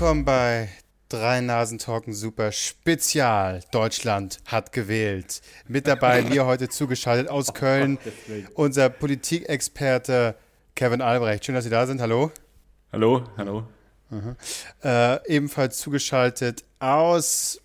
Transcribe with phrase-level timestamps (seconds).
[0.00, 0.68] willkommen bei
[1.08, 3.64] Drei Nasen Talken Super Spezial.
[3.72, 5.42] Deutschland hat gewählt.
[5.66, 7.98] Mit dabei mir heute zugeschaltet aus Köln
[8.54, 10.36] unser Politikexperte
[10.76, 11.44] Kevin Albrecht.
[11.44, 12.00] Schön, dass Sie da sind.
[12.00, 12.30] Hallo.
[12.92, 13.66] Hallo, hallo.
[14.84, 17.60] Äh, ebenfalls zugeschaltet aus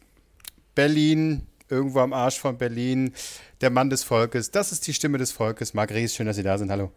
[0.73, 3.13] Berlin, irgendwo am Arsch von Berlin,
[3.61, 4.49] der Mann des Volkes.
[4.49, 5.75] Das ist die Stimme des Volkes.
[5.75, 6.71] Marc Ries, schön, dass Sie da sind.
[6.71, 6.91] Hallo.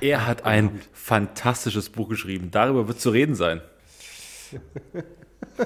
[0.00, 2.50] Er hat ein fantastisches Buch geschrieben.
[2.50, 3.60] Darüber wird zu reden sein.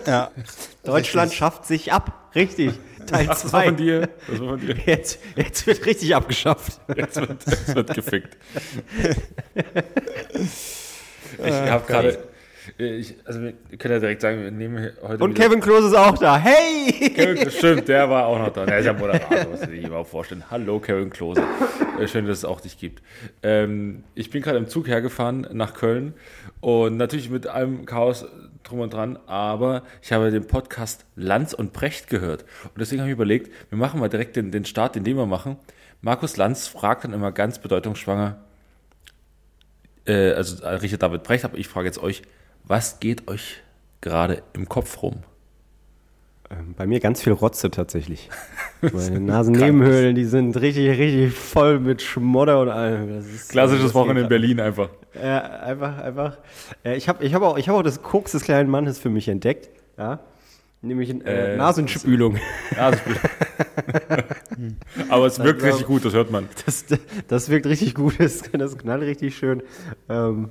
[0.06, 0.30] Ja,
[0.84, 2.30] Deutschland schafft sich ab.
[2.34, 2.72] Richtig.
[3.06, 3.64] Teil Das war 2.
[3.66, 4.09] von dir.
[4.28, 4.76] Das war von dir.
[4.84, 6.80] Jetzt, jetzt wird richtig abgeschafft.
[6.95, 8.36] Jetzt wird, jetzt wird gefickt.
[11.45, 12.18] Ich habe gerade.
[12.78, 15.23] Ich, also wir können ja direkt sagen, wir nehmen heute.
[15.23, 16.37] Und Kevin Klose ist auch da.
[16.37, 17.10] Hey!
[17.10, 18.66] Kevin, stimmt, der war auch noch da.
[18.66, 20.42] Der ist ja Moderator, muss ich überhaupt vorstellen.
[20.51, 21.45] Hallo, Kevin Klose.
[22.01, 23.02] Äh, Schön, dass es auch dich gibt.
[23.45, 26.14] Ähm, ich bin gerade im Zug hergefahren nach Köln
[26.60, 28.26] und natürlich mit allem Chaos
[28.68, 32.42] drum und dran, aber ich habe den Podcast Lanz und Brecht gehört.
[32.64, 35.56] Und deswegen habe ich überlegt, wir machen mal direkt den, den Start, den wir machen.
[36.00, 38.38] Markus Lanz fragt dann immer ganz bedeutungsschwanger,
[40.06, 42.23] äh, also Richard David Brecht, aber ich frage jetzt euch,
[42.64, 43.62] was geht euch
[44.00, 45.23] gerade im Kopf rum?
[46.50, 48.28] Ähm, Bei mir ganz viel Rotze tatsächlich.
[48.80, 53.08] Meine Nasennebenhöhlen, die sind richtig, richtig voll mit Schmodder und allem.
[53.16, 54.90] Das Klassisches das Wochenende in Berlin einfach.
[55.20, 56.38] Ja, einfach, einfach.
[56.84, 59.28] Ich habe ich hab auch, ich hab auch das Koks des kleinen Mannes für mich
[59.28, 59.70] entdeckt.
[59.98, 60.20] Ja?
[60.82, 62.36] Nämlich äh, Äh, Nasenspülung.
[62.76, 63.00] Das
[65.08, 66.48] Aber es wirkt war- richtig gut, das hört man.
[66.64, 66.84] Das,
[67.28, 69.62] das wirkt richtig gut, das, das knallt richtig schön.
[70.08, 70.48] Ähm, äh,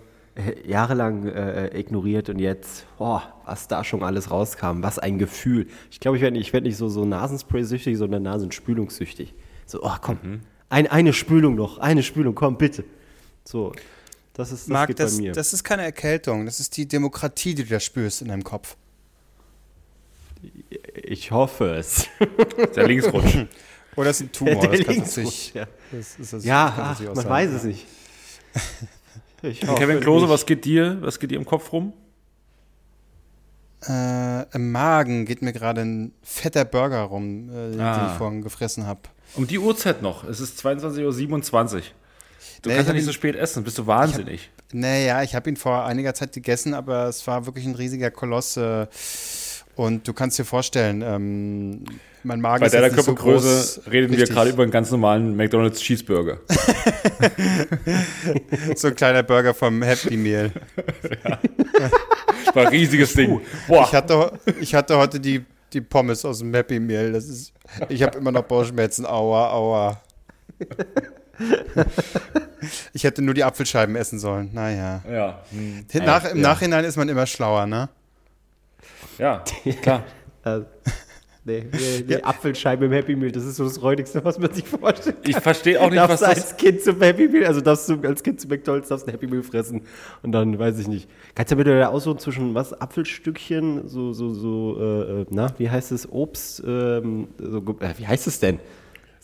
[0.67, 5.67] jahrelang äh, ignoriert und jetzt, oh, was da schon alles rauskam, was ein Gefühl.
[5.91, 9.33] Ich glaube, ich werde nicht, ich werd nicht so, so Nasenspray-süchtig, sondern Nasenspülungssüchtig.
[9.65, 10.41] So, oh, komm, Mhm.
[10.69, 12.83] ein, eine Spülung noch, eine Spülung, komm, bitte.
[13.45, 13.71] So,
[14.33, 15.31] das ist das Marc, geht das, bei mir.
[15.31, 16.45] das ist keine Erkältung.
[16.45, 18.75] Das ist die Demokratie, die du da spürst in deinem Kopf.
[20.95, 22.07] ich hoffe es.
[22.75, 23.45] Der Linksrutsch.
[23.95, 24.55] Oder ist ein Tumor.
[24.59, 25.67] Der das kann Linksrutsch, sich, ja.
[25.91, 27.29] das ist, das Ja, ach, man sein.
[27.29, 27.85] weiß es nicht.
[29.49, 30.33] Ich hoffe Kevin Klose, nicht.
[30.33, 30.97] was geht dir?
[31.01, 31.93] Was geht dir im Kopf rum?
[33.87, 38.09] Äh, Im Magen geht mir gerade ein fetter Burger rum, äh, den Ah.
[38.11, 39.01] ich vorhin gefressen habe.
[39.35, 40.23] Um die Uhrzeit noch.
[40.23, 41.81] Es ist 22.27 Uhr.
[42.61, 44.49] Du Nee, kannst ja hab nicht ihn- so spät essen, bist du wahnsinnig.
[44.73, 48.57] Naja, ich habe ihn vor einiger Zeit gegessen, aber es war wirklich ein riesiger Koloss.
[48.57, 48.87] Äh,
[49.75, 51.83] und du kannst dir vorstellen, ähm,
[52.23, 53.91] mein Magen Bei ist deiner so Körpergröße groß.
[53.91, 54.35] reden wir Richtig.
[54.35, 56.39] gerade über einen ganz normalen McDonald's Cheeseburger.
[58.75, 60.51] so ein kleiner Burger vom Happy Meal.
[60.75, 60.85] Das
[62.55, 63.41] war ein riesiges Ding.
[63.67, 67.11] Boah, Ich hatte, ich hatte heute die, die Pommes aus dem Happy Meal.
[67.11, 67.53] Das ist,
[67.89, 69.05] ich habe immer noch Bauchschmerzen.
[69.05, 70.01] Aua, aua.
[72.93, 74.49] Ich hätte nur die Apfelscheiben essen sollen.
[74.53, 75.03] Naja.
[75.07, 75.43] ja.
[75.51, 75.85] hm.
[76.05, 76.43] Nach, Im ja.
[76.43, 77.89] Nachhinein ist man immer schlauer, ne?
[79.17, 79.43] Ja,
[79.81, 80.03] klar.
[80.45, 80.59] Äh,
[81.43, 84.63] nee, nee, die Apfelscheibe im Happy Meal, das ist so das Räudigste, was man sich
[84.67, 85.17] vorstellt.
[85.27, 87.89] Ich verstehe auch nicht, was darfst du das als Kind zum Happy Meal, also darfst
[87.89, 89.81] du als Kind zu McDonalds darfst ein Happy Meal fressen
[90.21, 91.09] und dann weiß ich nicht.
[91.33, 95.67] Kannst du bitte da aussuchen zwischen was Apfelstückchen, so so so äh, äh, na, wie
[95.67, 98.59] heißt es Obst ähm, so, äh, wie heißt es denn?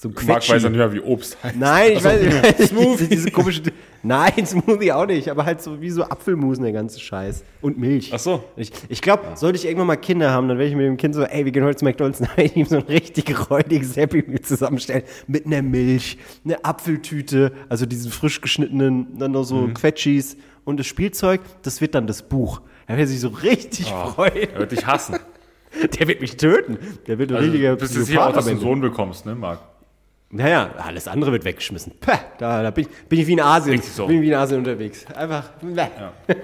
[0.01, 1.55] So ein Marc weiß ja nicht mehr, wie Obst heißt.
[1.59, 2.67] Nein, ich weiß nicht.
[2.69, 3.07] Smoothie.
[3.09, 3.61] Diese komische,
[4.01, 7.43] nein, Smoothie auch nicht, aber halt so wie so Apfelmusen, der ganze Scheiß.
[7.61, 8.09] Und Milch.
[8.11, 8.43] Ach so.
[8.55, 11.13] Ich, ich glaube, sollte ich irgendwann mal Kinder haben, dann werde ich mit dem Kind
[11.13, 13.95] so, ey, wir gehen heute zu McDonalds, dann werde ich ihm so ein richtig räudiges
[13.95, 15.03] Happy Meal zusammenstellen.
[15.27, 19.75] Mit einer Milch, einer Apfeltüte, also diesen frisch geschnittenen, dann noch so Mhm.
[19.75, 22.61] Quetschis und das Spielzeug, das wird dann das Buch.
[22.87, 24.09] Er wird sich so richtig Oh.
[24.09, 24.49] freuen.
[24.51, 25.19] Er wird dich hassen.
[25.99, 26.79] Der wird mich töten.
[27.05, 28.59] Der wird ein Also, richtiger bist jetzt hier auch, dass du einen.
[28.59, 29.59] Sohn bekommst, ne, Marc?
[30.31, 31.93] Naja, alles andere wird weggeschmissen.
[31.99, 33.75] Päh, da, da bin, ich, bin ich wie in Asien.
[33.75, 34.07] Richtig so.
[34.07, 35.05] Bin ich wie in Asien unterwegs.
[35.13, 35.49] Einfach.
[35.61, 35.87] Bäh.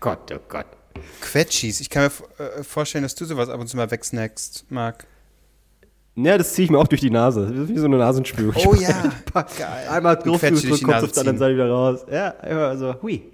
[0.00, 0.66] Gott, oh Gott.
[1.20, 1.80] Quetschis.
[1.80, 5.06] Ich kann mir äh, vorstellen, dass du sowas ab und zu mal wegsnackst, Marc.
[6.14, 7.46] Ja, das ziehe ich mir auch durch die Nase.
[7.46, 8.54] Das ist wie so eine Nasenspülung.
[8.64, 9.12] Oh ja.
[9.34, 9.88] Geil.
[9.90, 11.38] Einmal drauf, Nase auf der anderen.
[11.38, 12.06] Seite wieder raus.
[12.10, 13.30] Ja, einfach so, hui.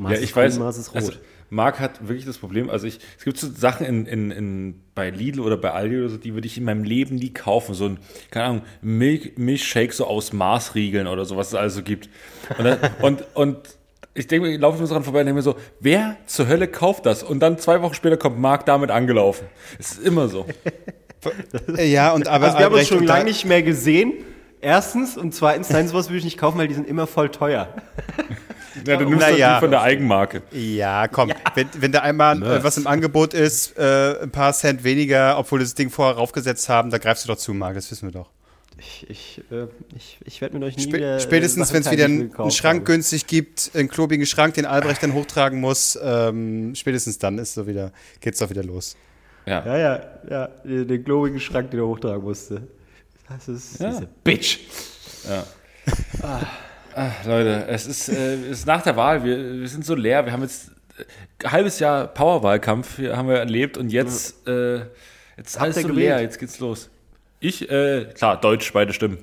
[0.00, 0.58] Maß Ja, ich weiß.
[0.58, 0.96] Maß ist rot.
[0.96, 1.12] Also,
[1.52, 2.70] Marc hat wirklich das Problem.
[2.70, 6.08] Also ich, es gibt so Sachen in, in, in, bei Lidl oder bei Aldi oder
[6.08, 7.74] so, die würde ich in meinem Leben nie kaufen.
[7.74, 7.98] So ein,
[8.30, 12.08] keine Ahnung, Milch, Milchshake so aus Maßriegeln oder so, was es also gibt.
[12.56, 13.58] Und, dann, und, und
[14.14, 16.68] ich denke, ich laufe nur so dran vorbei und denke mir so, wer zur Hölle
[16.68, 17.22] kauft das?
[17.22, 19.46] Und dann zwei Wochen später kommt Marc damit angelaufen.
[19.78, 20.46] Es ist immer so.
[21.76, 24.14] Äh, Ja, und aber also wir haben uns schon lange nicht mehr gesehen.
[24.62, 27.68] Erstens und zweitens, nein, sowas würde ich nicht kaufen, weil die sind immer voll teuer.
[28.86, 29.54] Ja, du nimmst Na das ja.
[29.56, 30.42] die von der Eigenmarke.
[30.52, 31.32] Ja, komm.
[31.54, 35.60] Wenn, wenn da einmal äh, was im Angebot ist, äh, ein paar Cent weniger, obwohl
[35.60, 38.12] wir das Ding vorher raufgesetzt haben, da greifst du doch zu, Marc, das wissen wir
[38.12, 38.30] doch.
[38.78, 41.16] Ich, ich, äh, ich, ich werde mit euch nie Spä wieder.
[41.16, 42.84] äh, spätestens, wenn es wieder einen, einen Schrank habe.
[42.92, 47.66] günstig gibt, einen klobigen Schrank, den Albrecht dann hochtragen muss, ähm, spätestens dann ist so
[47.66, 48.96] wieder, geht's doch wieder los.
[49.46, 49.64] Ja.
[49.66, 52.66] Ja, ja, ja, den den globigen Schrank, den er hochtragen musste.
[53.28, 53.90] Das ist Ja.
[53.90, 54.58] diese Bitch.
[55.28, 55.44] Ja.
[56.22, 56.40] Ah,
[57.24, 60.32] Leute, es ist, äh, es ist nach der Wahl, wir, wir sind so leer, wir
[60.32, 61.04] haben jetzt äh,
[61.44, 64.86] ein halbes Jahr Powerwahlkampf haben wir erlebt und jetzt, äh, jetzt
[65.38, 66.06] ist Habt alles ihr so gewählt?
[66.06, 66.90] leer, jetzt geht's los.
[67.40, 69.18] Ich, äh, klar, Deutsch, beide Stimmen.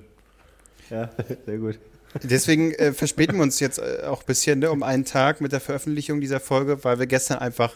[0.90, 1.10] Ja,
[1.46, 1.80] sehr gut.
[2.24, 5.52] Deswegen äh, verspäten wir uns jetzt äh, auch ein bisschen ne, um einen Tag mit
[5.52, 7.74] der Veröffentlichung dieser Folge, weil wir gestern einfach,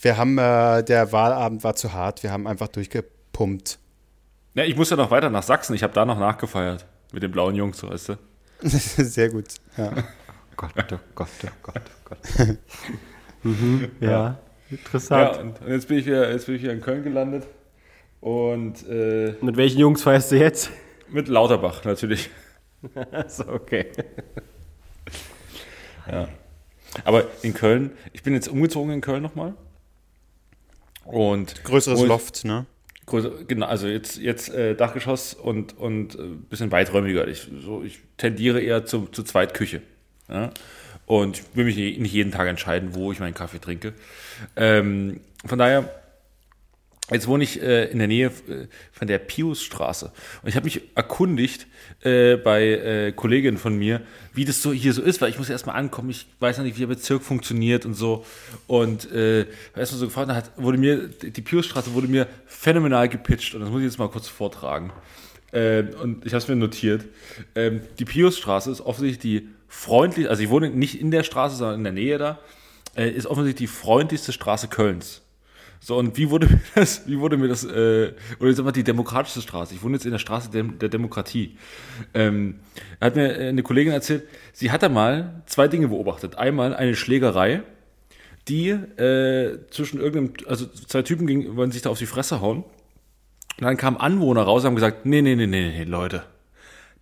[0.00, 3.78] wir haben, äh, der Wahlabend war zu hart, wir haben einfach durchgepumpt.
[4.54, 6.86] Ja, ich muss ja noch weiter nach Sachsen, ich habe da noch nachgefeiert.
[7.12, 8.16] Mit den blauen Jungs, weißt du.
[8.68, 9.46] Sehr gut.
[9.76, 9.92] Ja.
[10.56, 12.48] Gott, oh Gott, oh Gott, oh Gott.
[13.42, 14.38] mhm, ja, Ja,
[14.70, 15.38] interessant.
[15.38, 17.46] und, und jetzt, bin ich wieder, jetzt bin ich wieder in Köln gelandet.
[18.20, 20.70] Und äh, Mit welchen Jungs feierst du jetzt?
[21.08, 22.30] mit Lauterbach natürlich.
[23.10, 23.86] Achso, okay.
[26.10, 26.28] Ja.
[27.04, 29.54] Aber in Köln, ich bin jetzt umgezogen in Köln nochmal.
[31.04, 32.66] Und Größeres Loft, ne?
[33.46, 37.26] Genau, also jetzt, jetzt äh, Dachgeschoss und, und äh, bisschen weiträumiger.
[37.28, 39.82] Ich, so, ich tendiere eher zu, zu Zweitküche.
[40.28, 40.50] Ja?
[41.06, 43.94] Und ich will mich nicht nicht jeden Tag entscheiden, wo ich meinen Kaffee trinke.
[44.54, 45.99] Ähm, von daher,
[47.16, 50.12] jetzt wohne ich äh, in der Nähe äh, von der Piusstraße.
[50.42, 51.66] Und ich habe mich erkundigt
[52.02, 54.02] äh, bei äh, Kolleginnen von mir,
[54.34, 56.76] wie das so hier so ist, weil ich muss erstmal ankommen, ich weiß noch nicht,
[56.76, 58.24] wie der Bezirk funktioniert und so.
[58.66, 59.46] Und äh,
[59.76, 63.80] erstmal so gefragt, hat, wurde mir, die Piusstraße wurde mir phänomenal gepitcht und das muss
[63.80, 64.92] ich jetzt mal kurz vortragen.
[65.52, 67.04] Ähm, und ich habe es mir notiert.
[67.54, 71.78] Ähm, die Piusstraße ist offensichtlich die freundlich, also ich wohne nicht in der Straße, sondern
[71.78, 72.38] in der Nähe da,
[72.96, 75.22] äh, ist offensichtlich die freundlichste Straße Kölns.
[75.80, 78.84] So, und wie wurde mir das, wie wurde mir das, äh, oder jetzt einfach die
[78.84, 79.74] demokratischste Straße.
[79.74, 81.56] Ich wohne jetzt in der Straße der, der Demokratie.
[82.12, 82.60] Ähm,
[83.00, 86.36] hat mir äh, eine Kollegin erzählt, sie hat da mal zwei Dinge beobachtet.
[86.36, 87.62] Einmal eine Schlägerei,
[88.46, 92.64] die äh, zwischen irgendeinem, also zwei Typen ging, wollen sich da auf die Fresse hauen.
[93.58, 96.24] Und dann kamen Anwohner raus und haben gesagt, nee, nee, nee, nee, nee, Leute,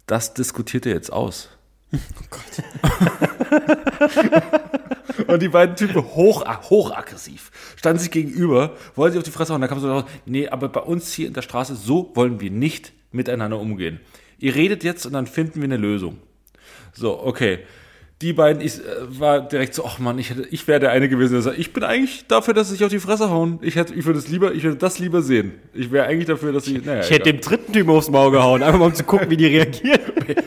[0.06, 1.50] das diskutiert ihr jetzt aus.
[5.26, 9.60] Und die beiden Typen hoch, hochaggressiv standen sich gegenüber, wollten sich auf die Fresse hauen.
[9.60, 12.50] Da kam so raus, nee, aber bei uns hier in der Straße, so wollen wir
[12.50, 14.00] nicht miteinander umgehen.
[14.38, 16.18] Ihr redet jetzt und dann finden wir eine Lösung.
[16.92, 17.60] So, okay.
[18.20, 18.80] Die beiden, ich äh,
[19.20, 21.72] war direkt so, ach man, ich, hätte, ich wäre der eine gewesen, der sagt, ich
[21.72, 23.60] bin eigentlich dafür, dass sie sich auf die Fresse hauen.
[23.62, 25.52] Ich, hätte, ich würde es lieber, ich würde das lieber sehen.
[25.72, 28.64] Ich wäre eigentlich dafür, dass sie, naja, Ich hätte dem dritten Typen aufs Maul gehauen,
[28.64, 30.00] einfach mal um zu gucken, wie die reagieren.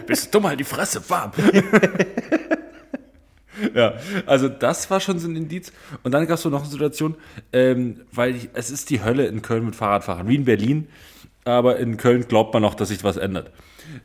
[0.06, 1.31] Bist dumm, halt die Fresse, warm.
[3.75, 3.94] ja,
[4.25, 5.71] also das war schon so ein Indiz.
[6.03, 7.15] Und dann gab es so noch eine Situation,
[7.53, 10.88] ähm, weil ich, es ist die Hölle in Köln mit Fahrradfahrern, wie in Berlin,
[11.44, 13.51] aber in Köln glaubt man noch, dass sich was ändert.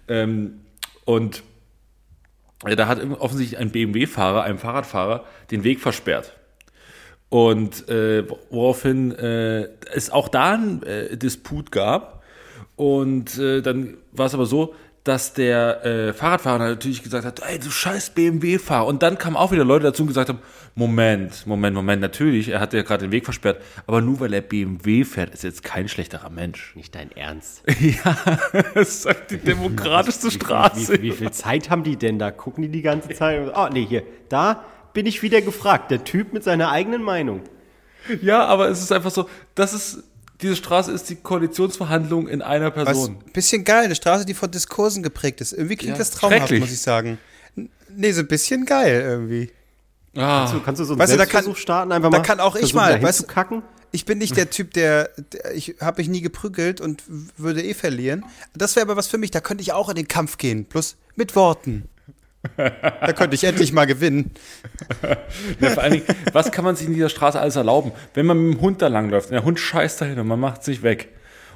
[0.09, 0.61] Ähm,
[1.05, 1.43] und
[2.67, 6.33] ja, da hat offensichtlich ein BMW-Fahrer, einem Fahrradfahrer, den Weg versperrt.
[7.29, 12.23] Und äh, woraufhin äh, es auch da einen äh, Disput gab.
[12.77, 14.75] Und äh, dann war es aber so,
[15.07, 18.87] dass der äh, Fahrradfahrer natürlich gesagt hat, ey, du scheiß BMW-Fahrer.
[18.87, 20.41] Und dann kamen auch wieder Leute dazu und gesagt haben,
[20.75, 24.41] Moment, Moment, Moment, natürlich, er hat ja gerade den Weg versperrt, aber nur weil er
[24.41, 26.75] BMW fährt, ist er jetzt kein schlechterer Mensch.
[26.75, 27.63] Nicht dein Ernst.
[27.81, 28.17] ja,
[28.75, 30.95] das ist halt die demokratischste Straße.
[30.95, 32.33] Wie, wie, wie viel Zeit haben die denn da?
[32.33, 33.53] Gucken die die ganze Zeit?
[33.55, 34.03] Oh, nee, hier.
[34.29, 35.93] Da bin ich wieder gefragt.
[35.93, 37.43] Der Typ mit seiner eigenen Meinung.
[38.23, 40.03] Ja, aber es ist einfach so, das ist,
[40.43, 43.19] diese Straße ist die Koalitionsverhandlung in einer Was, Person.
[43.33, 45.53] bisschen geil, eine Straße, die von Diskursen geprägt ist.
[45.53, 47.19] Irgendwie klingt Ja, das traumhaft, muss ich sagen.
[47.89, 49.51] Nee, so ein bisschen geil irgendwie.
[50.15, 51.93] Ah, So, kannst du so einen Weißt du, da kann- Selbstversuch starten?
[51.93, 53.63] Einfach da mal kann auch ich mal, weißt du- kacken?
[53.93, 57.03] Ich bin nicht der Typ, der, der ich habe mich nie geprügelt und
[57.39, 58.25] würde eh verlieren.
[58.55, 60.97] Das wäre aber was für mich, da könnte ich auch in den Kampf gehen, plus
[61.15, 61.89] mit Worten.
[62.57, 64.33] Da könnte ich endlich mal gewinnen.
[65.61, 67.93] ja, vor allen Dingen, was kann man sich in dieser Straße alles erlauben?
[68.15, 70.65] Wenn man mit dem Hund da langläuft und der Hund scheißt dahin und man macht
[70.65, 71.09] sich weg.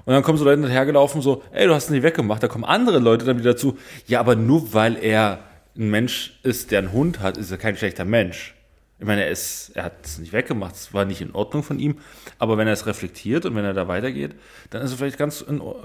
[0.04, 2.42] Und dann kommen so Leute hergelaufen, so, ey, du hast ihn nicht weggemacht.
[2.42, 5.40] Da kommen andere Leute dann wieder dazu, ja, aber nur weil er
[5.76, 8.54] ein Mensch ist, der einen Hund hat, ist er kein schlechter Mensch.
[8.98, 11.78] Ich meine, er, ist, er hat es nicht weggemacht, es war nicht in Ordnung von
[11.78, 11.98] ihm,
[12.38, 14.34] aber wenn er es reflektiert und wenn er da weitergeht,
[14.68, 15.44] dann ist er vielleicht ganz,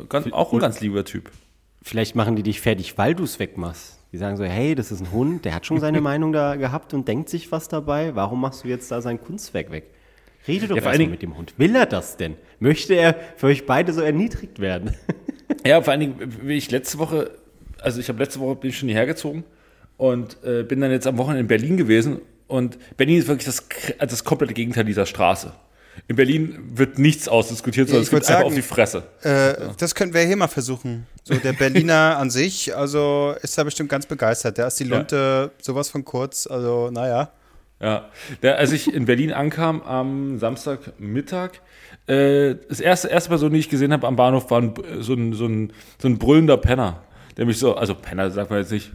[0.10, 1.32] ganz auch ein ganz lieber Typ.
[1.82, 4.00] Vielleicht machen die dich fertig, weil du es wegmachst.
[4.15, 6.93] Die sagen so, hey, das ist ein Hund, der hat schon seine Meinung da gehabt
[6.93, 8.15] und denkt sich was dabei.
[8.15, 9.89] Warum machst du jetzt da sein Kunstwerk weg?
[10.48, 11.53] Rede doch Ja, vor erst allen mal Dingen- mit dem Hund.
[11.57, 12.36] Will er das denn?
[12.60, 14.95] Möchte er für euch beide so erniedrigt werden?
[15.67, 17.29] Ja, vor allen Dingen, wie ich letzte Woche,
[17.81, 19.43] also ich habe letzte Woche bin ich schon hierher gezogen
[19.98, 23.67] und äh, bin dann jetzt am Wochenende in Berlin gewesen und Berlin ist wirklich das,
[24.00, 25.51] das komplette Gegenteil dieser Straße.
[26.08, 29.04] In Berlin wird nichts ausdiskutiert, sondern Ich es gibt würd einfach sagen, auf die Fresse.
[29.22, 31.08] Äh, Das könnten wir hier mal versuchen.
[31.24, 34.58] So, der Berliner an sich, also ist da bestimmt ganz begeistert.
[34.58, 37.32] Der ist die Lunte sowas von kurz, also naja.
[37.82, 38.10] Ja,
[38.42, 41.52] der, als ich in Berlin ankam am Samstagmittag,
[42.08, 45.34] äh, das erste, erste Person, die ich gesehen habe am Bahnhof, war ein, so, ein,
[45.34, 47.02] so, ein, so ein brüllender Penner.
[47.38, 48.92] Der mich so, also Penner sagt man jetzt nicht,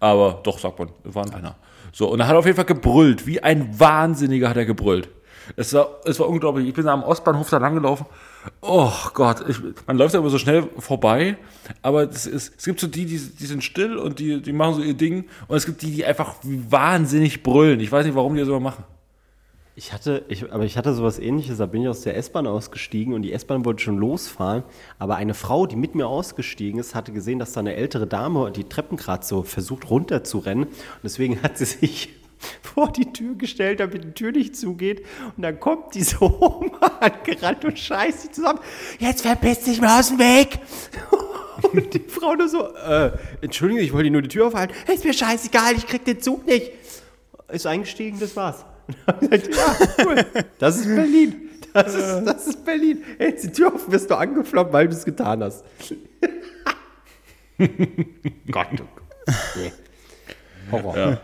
[0.00, 1.56] aber doch sagt man, war ein Penner.
[1.92, 5.08] So, und er hat auf jeden Fall gebrüllt, wie ein Wahnsinniger hat er gebrüllt.
[5.54, 6.66] Es war, es war unglaublich.
[6.66, 8.06] Ich bin da am Ostbahnhof da langgelaufen.
[8.60, 11.36] Oh Gott, ich, man läuft da immer so schnell vorbei,
[11.82, 14.74] aber es, ist, es gibt so die, die, die sind still und die, die machen
[14.74, 17.80] so ihr Ding und es gibt die, die einfach wahnsinnig brüllen.
[17.80, 18.84] Ich weiß nicht, warum die das immer machen.
[19.78, 23.12] Ich hatte, ich, aber ich hatte sowas ähnliches, da bin ich aus der S-Bahn ausgestiegen
[23.12, 24.62] und die S-Bahn wollte schon losfahren,
[24.98, 28.50] aber eine Frau, die mit mir ausgestiegen ist, hatte gesehen, dass da eine ältere Dame
[28.52, 30.74] die Treppen gerade so versucht runterzurennen und
[31.04, 32.08] deswegen hat sie sich
[32.62, 35.04] vor die Tür gestellt, damit die Tür nicht zugeht
[35.36, 38.60] und dann kommt diese Oma angerannt und scheißt sie zusammen,
[38.98, 40.58] jetzt verpiss dich mal aus dem Weg!
[41.72, 45.14] Und die Frau nur so, äh, Entschuldigung, ich wollte nur die Tür aufhalten, ist mir
[45.14, 46.70] scheißegal, ich krieg den Zug nicht.
[47.48, 48.66] Ist eingestiegen, das war's.
[49.20, 50.26] Gesagt, ja, cool.
[50.58, 51.48] Das ist Berlin.
[51.72, 53.02] Das ist, das ist Berlin.
[53.18, 55.64] Hältst die Tür offen, wirst du angefloppt, weil du es getan hast.
[57.58, 59.36] Gott, oh Gott.
[59.56, 59.72] Nee.
[60.70, 60.96] Horror.
[60.96, 61.20] Ja.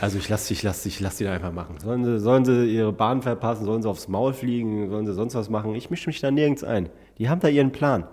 [0.00, 1.78] Also ich lasse ich lass, ich lass die da einfach machen.
[1.78, 5.34] Sollen sie, sollen sie ihre Bahn verpassen, sollen sie aufs Maul fliegen, sollen sie sonst
[5.34, 5.74] was machen.
[5.74, 6.88] Ich mische mich da nirgends ein.
[7.18, 8.04] Die haben da ihren Plan.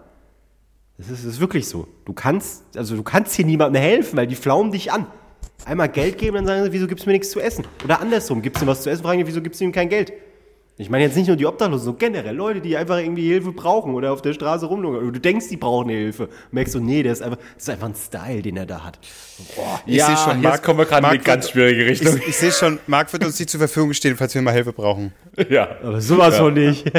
[0.98, 1.88] Das ist, das ist wirklich so.
[2.06, 5.08] Du kannst, also du kannst hier niemandem helfen, weil die flaumen dich an.
[5.66, 7.66] Einmal Geld geben, dann sagen sie, wieso gibst du mir nichts zu essen?
[7.84, 9.90] Oder andersrum, gibst du mir was zu essen, fragen die, wieso gibst du ihm kein
[9.90, 10.14] Geld?
[10.78, 13.94] Ich meine jetzt nicht nur die Obdachlosen, so generell Leute, die einfach irgendwie Hilfe brauchen
[13.94, 15.14] oder auf der Straße rumlungern.
[15.14, 16.28] Du denkst, die brauchen Hilfe.
[16.52, 18.98] Merkst du, nee, der ist einfach, das ist einfach ein Style, den er da hat.
[19.86, 22.18] Ich ja, seh schon, jetzt Marc- kommen wir gerade in eine ganz schwierige Richtung.
[22.18, 24.74] Ich, ich sehe schon, Marc wird uns nicht zur Verfügung stehen, falls wir mal Hilfe
[24.74, 25.14] brauchen.
[25.50, 25.70] ja.
[25.84, 26.86] Aber sowas von nicht.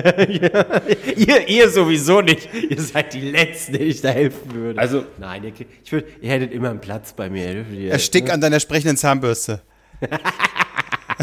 [1.17, 2.49] ihr, ihr sowieso nicht.
[2.55, 4.79] Ihr seid die Letzten, denen ich da helfen würde.
[4.79, 5.53] Also- Nein, ihr,
[5.83, 7.65] ich würd, ihr hättet immer einen Platz bei mir.
[7.91, 9.61] Erstick an deiner sprechenden Zahnbürste.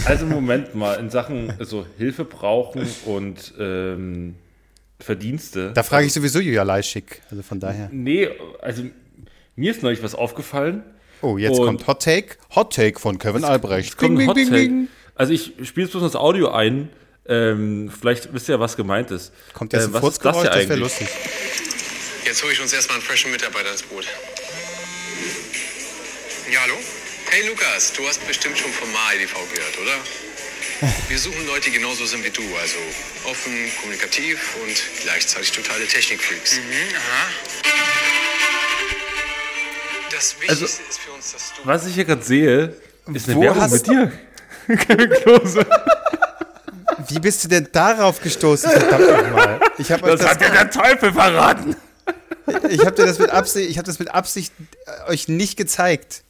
[0.06, 4.36] Also Moment mal, in Sachen so Hilfe brauchen und ähm,
[5.00, 5.72] Verdienste.
[5.74, 7.22] Da frage ich sowieso Julia Leischig.
[7.32, 7.90] Also von daher.
[7.92, 8.30] Nee,
[8.62, 8.84] also
[9.56, 10.84] mir ist neulich was aufgefallen.
[11.22, 12.36] Oh, jetzt Und- kommt Hot Take.
[12.56, 13.98] Hot Take von Kevin Albrecht.
[13.98, 14.88] Bing, bing, bing, bing.
[15.16, 16.90] Also ich spiele jetzt bloß das Audio ein.
[17.28, 19.32] Ähm, vielleicht wisst ihr ja, was gemeint ist.
[19.54, 20.46] Kommt jetzt Äh, ein was ist das Furzgeräusch?
[20.46, 21.08] ja Das wäre lustig.
[22.26, 24.06] Jetzt hole ich uns erstmal einen freshen Mitarbeiter ins Boot.
[26.52, 26.76] Ja, hallo?
[27.32, 30.92] Hey Lukas, du hast bestimmt schon vom MAEDV gehört, oder?
[31.10, 32.78] Wir suchen Leute, die genauso sind wie du, also
[33.30, 36.60] offen, kommunikativ und gleichzeitig totale Technikfreaks.
[40.12, 41.68] Das Wichtigste ist für uns, dass du...
[41.68, 42.76] Was ich hier gerade sehe,
[43.14, 44.12] ist eine Wo Werbung hast mit dir.
[45.22, 45.66] Klose.
[47.10, 48.72] Wie bist du denn darauf gestoßen?
[48.72, 49.60] Verdammt nochmal.
[49.78, 51.76] Ich habe Das das, hat dir der Teufel verraten.
[52.70, 54.52] ich hab dir das mit Absicht, ich habe das mit Absicht
[54.86, 56.24] äh, euch nicht gezeigt.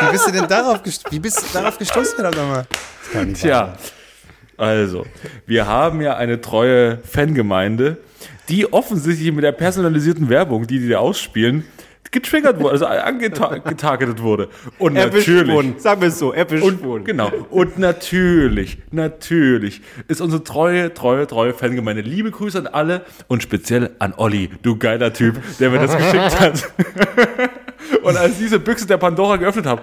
[0.00, 1.10] Wie bist du denn darauf gestoßen?
[1.12, 2.66] Wie bist du darauf gestoßen, verdammt nochmal?
[3.34, 3.74] Tja,
[4.56, 5.04] also,
[5.46, 7.98] wir haben ja eine treue Fangemeinde,
[8.48, 11.64] die offensichtlich mit der personalisierten Werbung, die die da ausspielen,
[12.14, 14.48] getriggert wurde, also angetargetet wurde.
[14.78, 15.52] Und erwischt natürlich.
[15.52, 15.78] wurden.
[15.78, 17.04] Sagen wir es so, erwischt Und, wurden.
[17.04, 17.30] genau.
[17.50, 22.02] Und natürlich, natürlich ist unsere treue, treue, treue Fangemeinde.
[22.02, 26.40] Liebe Grüße an alle und speziell an Olli, du geiler Typ, der mir das geschickt
[26.40, 26.70] hat.
[28.02, 29.82] und als diese Büchse der Pandora geöffnet habe,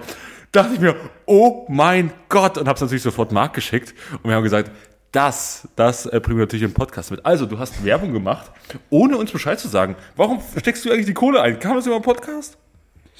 [0.50, 3.94] dachte ich mir, oh mein Gott, und habe es natürlich sofort Marc geschickt.
[4.22, 4.70] Und wir haben gesagt,
[5.12, 7.24] das, das bringen wir natürlich im Podcast mit.
[7.26, 8.50] Also, du hast Werbung gemacht,
[8.88, 9.94] ohne uns Bescheid zu sagen.
[10.16, 11.58] Warum steckst du eigentlich die Kohle ein?
[11.58, 12.56] Kam das über den Podcast?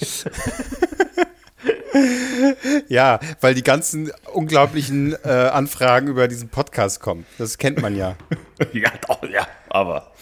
[2.89, 7.27] Ja, weil die ganzen unglaublichen äh, Anfragen über diesen Podcast kommen.
[7.39, 8.17] Das kennt man ja.
[8.73, 10.13] Ja, doch, ja, aber.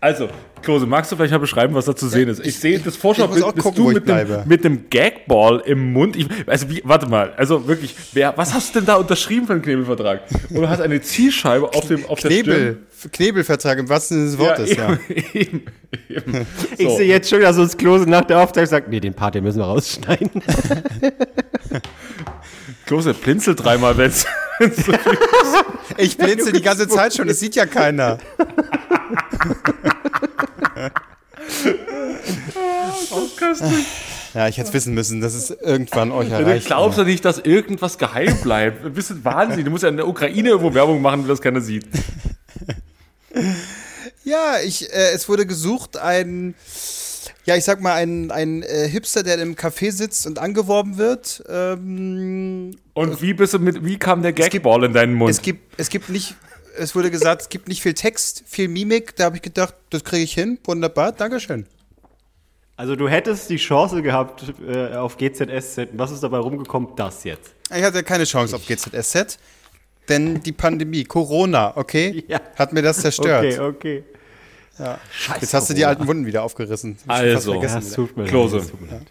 [0.00, 0.28] Also,
[0.62, 2.44] Klose, magst du vielleicht mal beschreiben, was da zu sehen ist?
[2.44, 4.44] Ich, sehe das ich Vorschaubild, bist gucken, du ich mit einem, bleibe.
[4.48, 6.14] mit einem Gagball im Mund.
[6.16, 9.54] Ich, also, wie, warte mal, also wirklich, wer, was hast du denn da unterschrieben für
[9.54, 10.20] einen Knebelvertrag?
[10.50, 12.78] Und du hast eine Zielscheibe auf, dem, auf der Knebel,
[13.12, 14.92] Knebelvertrag im wahrsten Sinne des Wortes, ja.
[14.92, 14.98] ja.
[15.34, 15.62] Eben,
[16.08, 16.46] eben.
[16.76, 16.96] Ich So.
[16.96, 19.58] sehe jetzt schon, dass uns Klose nach der Aufzeichnung sagt, nee, den Part, den müssen
[19.58, 20.30] wir rausschneiden.
[22.86, 24.26] Klose blinzelt dreimal, wenn's.
[25.96, 28.18] Ich blinze die ganze Zeit schon, das sieht ja keiner.
[34.34, 36.66] Ja, ich hätte es wissen müssen, dass es irgendwann euch Du erreicht.
[36.66, 38.84] glaubst ja nicht, dass irgendwas geheim bleibt.
[38.84, 39.64] Du bist ein Wahnsinn.
[39.64, 41.86] Du musst ja in der Ukraine irgendwo Werbung machen, wenn das keiner sieht.
[44.24, 46.54] Ja, ich, äh, es wurde gesucht ein,
[47.46, 51.42] ja, ich sag mal, ein, ein äh, Hipster, der im Café sitzt und angeworben wird.
[51.48, 55.30] Ähm, Und wie bist du mit, wie kam der Gagball in deinen Mund?
[55.30, 56.34] es gibt, es gibt nicht,
[56.76, 59.16] es wurde gesagt, es gibt nicht viel Text, viel Mimik.
[59.16, 60.58] Da habe ich gedacht, das kriege ich hin.
[60.64, 61.64] Wunderbar, Dankeschön.
[62.78, 65.88] Also du hättest die Chance gehabt äh, auf GZSZ.
[65.94, 66.90] Was ist dabei rumgekommen?
[66.94, 67.52] Das jetzt.
[67.74, 69.36] Ich hatte keine Chance auf GZSZ,
[70.08, 72.40] denn die Pandemie, Corona, okay, Ja.
[72.54, 73.44] hat mir das zerstört.
[73.58, 74.04] Okay, okay.
[75.40, 76.96] Jetzt hast du die alten Wunden wieder aufgerissen.
[77.08, 77.54] Also.
[77.54, 77.80] Ja, wieder.
[77.94, 78.58] tut mir Klose.
[78.58, 79.02] leid.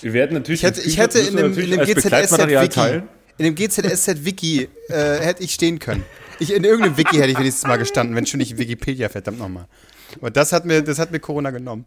[0.00, 0.62] Wir werden natürlich.
[0.62, 3.02] Ich hätte, ich hätte in dem, in dem GZSZ-Wiki,
[3.36, 6.02] in dem GZSZ-Wiki äh, hätte ich stehen können.
[6.38, 9.66] Ich, in irgendeinem Wiki hätte ich wenigstens mal gestanden, wenn schon nicht Wikipedia, verdammt nochmal.
[10.20, 11.84] Und das hat mir, das hat mir Corona genommen.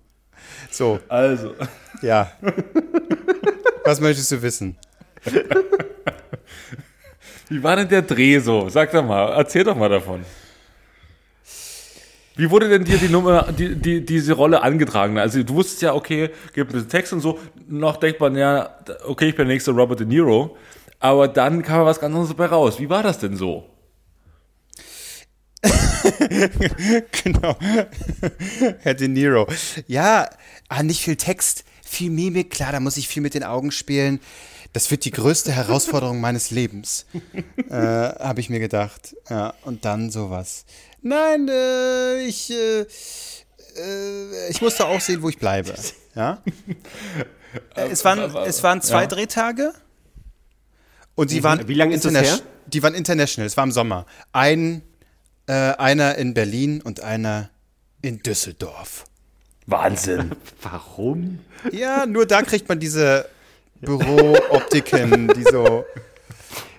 [0.71, 1.55] So, Also.
[2.01, 2.31] ja.
[3.85, 4.77] Was möchtest du wissen?
[7.49, 8.69] Wie war denn der Dreh so?
[8.69, 10.23] Sag doch mal, erzähl doch mal davon.
[12.35, 15.17] Wie wurde denn dir die Nummer, die, die, diese Rolle angetragen?
[15.17, 17.37] Also du wusstest ja, okay, gibt ein bisschen Text und so.
[17.67, 20.55] Noch denkt man ja, okay, ich bin der nächste Robert De Niro.
[21.01, 22.79] Aber dann kam was ganz anderes dabei raus.
[22.79, 23.65] Wie war das denn so?
[27.23, 27.57] genau.
[28.79, 29.47] Herr De Niro.
[29.87, 30.29] Ja,
[30.67, 32.51] ah, nicht viel Text, viel Mimik.
[32.51, 34.19] Klar, da muss ich viel mit den Augen spielen.
[34.73, 37.05] Das wird die größte Herausforderung meines Lebens,
[37.69, 39.15] äh, habe ich mir gedacht.
[39.29, 40.65] Ja, und dann sowas.
[41.01, 45.73] Nein, äh, ich, äh, äh, ich musste auch sehen, wo ich bleibe.
[46.15, 46.43] Ja.
[47.75, 49.07] Äh, es waren, es waren zwei Ja.
[49.07, 49.73] Drehtage.
[51.15, 52.39] Und die waren Wie lange ist das her?
[52.67, 53.47] Die waren international.
[53.47, 54.05] Es war im Sommer.
[54.31, 54.83] Ein,
[55.49, 57.49] äh, einer in Berlin und einer
[58.03, 59.05] in Düsseldorf.
[59.65, 60.33] Wahnsinn.
[60.61, 61.39] Warum?
[61.71, 63.27] Ja, nur da kriegt man diese
[63.81, 65.85] Bürooptiken, die so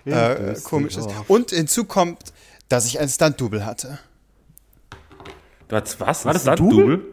[0.05, 1.09] äh, komisch ist.
[1.27, 2.33] Und hinzu kommt,
[2.69, 3.99] dass ich ein Stunt-Double hatte.
[5.67, 6.25] Du hattest was?
[6.25, 7.05] War das ein Stunt-Double?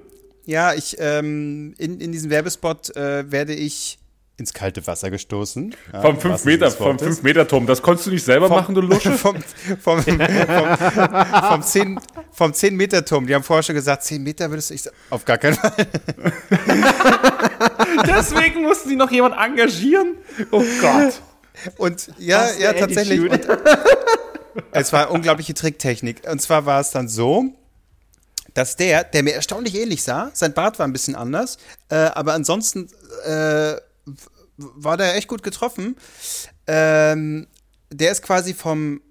[0.46, 3.98] Ja, ich ähm, in, in diesem Werbespot äh, werde ich
[4.38, 5.76] ins kalte Wasser gestoßen.
[5.92, 7.08] Vom im 5 wahrsten Meter, vom Wortes.
[7.08, 7.66] 5 Meter Turm.
[7.66, 9.12] Das konntest du nicht selber machen, du Lusche?
[9.18, 9.36] vom,
[9.82, 10.78] vom, vom,
[11.50, 12.00] vom, 10,
[12.32, 13.26] vom 10 Meter Turm.
[13.26, 14.76] Die haben vorher schon gesagt, 10 Meter würdest du.
[14.76, 15.74] Ich auf gar keinen Fall.
[18.08, 20.18] Deswegen mussten sie noch jemand engagieren?
[20.52, 21.20] Oh Gott.
[21.78, 23.20] Und ja, ja, tatsächlich.
[23.20, 23.42] Und,
[24.72, 26.30] es war unglaubliche Tricktechnik.
[26.30, 27.46] Und zwar war es dann so,
[28.54, 31.58] dass der, der mir erstaunlich ähnlich sah, sein Bart war ein bisschen anders,
[31.90, 32.90] äh, aber ansonsten
[33.26, 33.76] äh,
[34.58, 35.96] war der echt gut getroffen.
[36.66, 37.48] Ähm,
[37.92, 39.02] der ist quasi vom,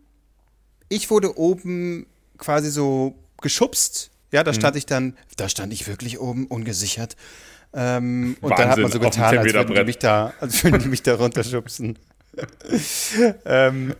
[0.88, 2.06] ich wurde oben
[2.38, 4.10] quasi so geschubst.
[4.32, 7.16] Ja, da stand ich dann, da stand ich wirklich oben, ungesichert.
[7.72, 9.86] Ähm, und dann hat man so getan, als würden, die 10-Meter-Brett.
[9.86, 11.98] mich da, als würden die mich da runterschubsen.
[13.44, 13.94] ähm,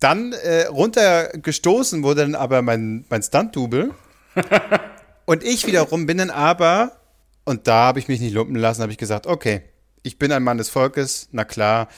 [0.00, 3.90] dann äh, runtergestoßen wurde dann aber mein, mein Stunt-Double.
[5.26, 6.92] und ich wiederum bin dann aber,
[7.44, 9.62] und da habe ich mich nicht lumpen lassen, habe ich gesagt, okay,
[10.02, 11.88] ich bin ein Mann des Volkes, na klar,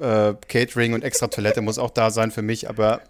[0.00, 3.02] äh, Catering und extra Toilette muss auch da sein für mich, aber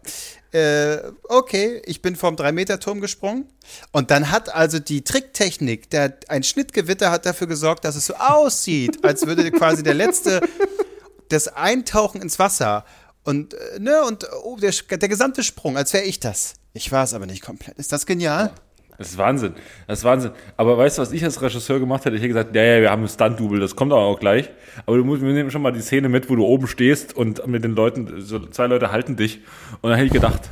[0.52, 3.48] äh, okay, ich bin vom 3-Meter-Turm gesprungen.
[3.90, 8.14] Und dann hat also die Tricktechnik, der, ein Schnittgewitter hat dafür gesorgt, dass es so
[8.14, 10.40] aussieht, als würde quasi der letzte,
[11.28, 12.84] das Eintauchen ins Wasser
[13.24, 16.54] und, äh, ne, und oh, der, der gesamte Sprung, als wäre ich das.
[16.74, 17.78] Ich war es aber nicht komplett.
[17.78, 18.52] Ist das genial?
[18.96, 19.54] Das ist Wahnsinn.
[19.86, 20.30] Das ist Wahnsinn.
[20.56, 22.16] Aber weißt du, was ich als Regisseur gemacht hätte?
[22.16, 24.50] Ich hätte gesagt, ja, ja, wir haben ein Stunt-Double, das kommt aber auch gleich.
[24.86, 27.44] Aber du musst, wir nehmen schon mal die Szene mit, wo du oben stehst und
[27.46, 29.40] mit den Leuten, so zwei Leute halten dich.
[29.80, 30.42] Und dann hätte ich gedacht,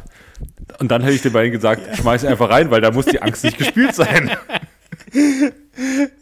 [0.78, 3.22] und dann hätte ich den beiden gesagt, schmeiß ihn einfach rein, weil da muss die
[3.22, 4.30] Angst nicht gespielt sein.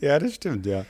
[0.01, 0.87] Ja, das stimmt, ja.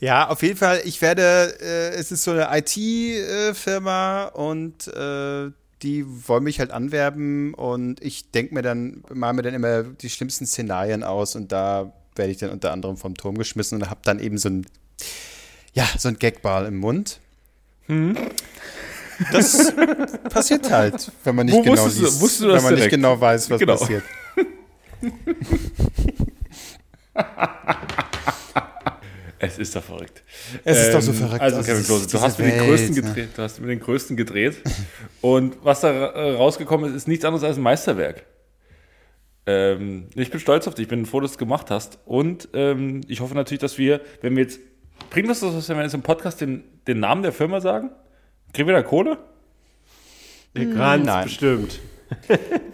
[0.00, 5.50] ja, auf jeden Fall, ich werde, äh, es ist so eine IT-Firma und äh,
[5.82, 10.08] die wollen mich halt anwerben und ich denke mir dann, mal mir dann immer die
[10.10, 14.00] schlimmsten Szenarien aus und da werde ich dann unter anderem vom Turm geschmissen und habe
[14.04, 14.66] dann eben so ein,
[15.74, 17.20] ja, so ein Gagball im Mund.
[19.32, 19.72] Das
[20.30, 22.78] passiert halt, wenn man nicht Wo genau du- liest, wusstest du das wenn man nicht
[22.80, 22.94] direkt?
[22.94, 23.76] genau weiß, was Genau.
[23.76, 24.02] passiert.
[29.38, 30.22] Es ist doch verrückt.
[30.64, 31.42] Es ist doch so Ähm, verrückt.
[31.42, 33.02] Also, Also, Kevin Klose, du hast mit den Welt, größten ne?
[33.02, 33.28] gedreht.
[33.36, 34.56] Du hast mit den größten gedreht.
[35.20, 38.24] Und was da äh, rausgekommen ist, ist nichts anderes als ein Meisterwerk.
[39.46, 41.98] Ähm, ich bin stolz auf dich, ich bin froh, dass du es gemacht hast.
[42.04, 44.60] Und ähm, ich hoffe natürlich, dass wir, wenn wir jetzt,
[45.10, 47.90] bringt das was, wenn wir jetzt im Podcast den, den Namen der Firma sagen?
[48.52, 49.18] Kriegen wir da Kohle?
[50.54, 51.24] Ganz nein.
[51.24, 51.80] bestimmt.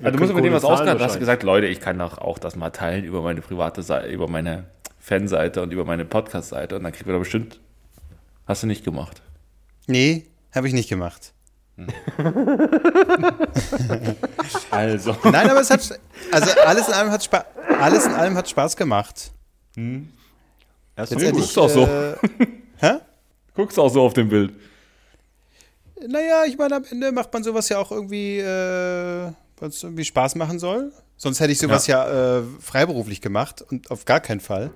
[0.03, 0.99] Also du musst mit dem was ausgaben.
[0.99, 4.09] Du hast gesagt, Leute, ich kann doch auch das mal teilen über meine private Seite,
[4.09, 4.65] über meine
[5.03, 6.77] Fanseite und über meine Podcast-Seite.
[6.77, 7.59] Und dann kriegen wir da bestimmt.
[8.47, 9.21] Hast du nicht gemacht.
[9.89, 11.33] Nee, habe ich nicht gemacht.
[14.71, 15.17] Also.
[15.25, 17.45] Nein, aber es hat, also alles in allem hat Spaß,
[17.81, 19.31] alles in allem hat Spaß gemacht.
[20.97, 21.83] letztendlich, guckst auch so.
[21.85, 22.17] Äh,
[22.79, 22.93] hä?
[23.55, 24.55] Guckst auch so auf dem Bild.
[26.07, 30.35] Naja, ich meine, am Ende macht man sowas ja auch irgendwie, äh, was irgendwie Spaß
[30.37, 30.93] machen soll.
[31.17, 34.73] Sonst hätte ich sowas ja, äh, freiberuflich gemacht und auf gar keinen Fall.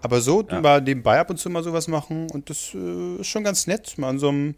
[0.00, 0.60] Aber so Ja.
[0.60, 3.98] mal nebenbei ab und zu mal sowas machen und das äh, ist schon ganz nett,
[3.98, 4.54] mal an so einem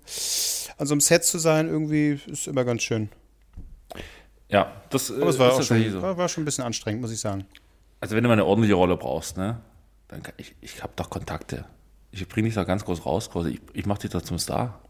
[0.79, 3.09] an so einem Set zu sein, irgendwie ist immer ganz schön.
[4.49, 6.03] Ja, das, äh, Aber es war ist auch schon, so.
[6.03, 7.47] war, war schon ein bisschen anstrengend, muss ich sagen.
[8.01, 9.61] Also wenn du mal eine ordentliche Rolle brauchst, ne?
[10.09, 11.65] Dann kann ich, ich habe doch Kontakte.
[12.13, 13.29] Ich bringe dich da ganz groß raus.
[13.49, 14.81] Ich, ich mache dich da zum Star.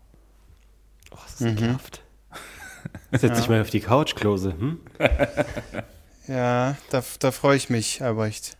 [1.10, 2.02] Oh, das ist ekelhaft.
[3.12, 4.52] Setz dich mal auf die Couch, Klose.
[4.58, 4.80] Hm?
[6.26, 8.56] Ja, da, da freue ich mich, Albrecht.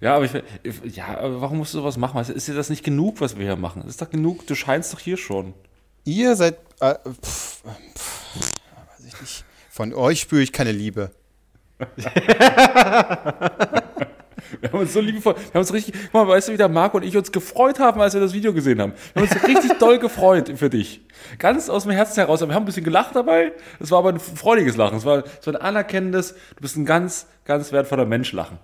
[0.00, 2.22] Ja, aber ich, ja, aber warum musst du sowas machen?
[2.24, 3.82] Du, Ist dir das nicht genug, was wir hier machen?
[3.86, 5.54] Ist doch genug, du scheinst doch hier schon.
[6.04, 7.62] Ihr seid, äh, pff,
[7.94, 9.44] pff, weiß ich nicht.
[9.70, 11.10] Von euch spüre ich keine Liebe.
[14.60, 16.68] Wir haben uns so liebevoll, wir haben uns richtig, guck mal, weißt du, wie der
[16.68, 18.92] Marco und ich uns gefreut haben, als wir das Video gesehen haben.
[19.14, 21.00] Wir haben uns richtig doll gefreut für dich.
[21.38, 22.40] Ganz aus dem Herzen heraus.
[22.40, 23.52] Wir haben ein bisschen gelacht dabei.
[23.80, 24.98] Es war aber ein freudiges Lachen.
[24.98, 28.58] Es war, war ein anerkennendes, du bist ein ganz, ganz wertvoller Mensch Lachen.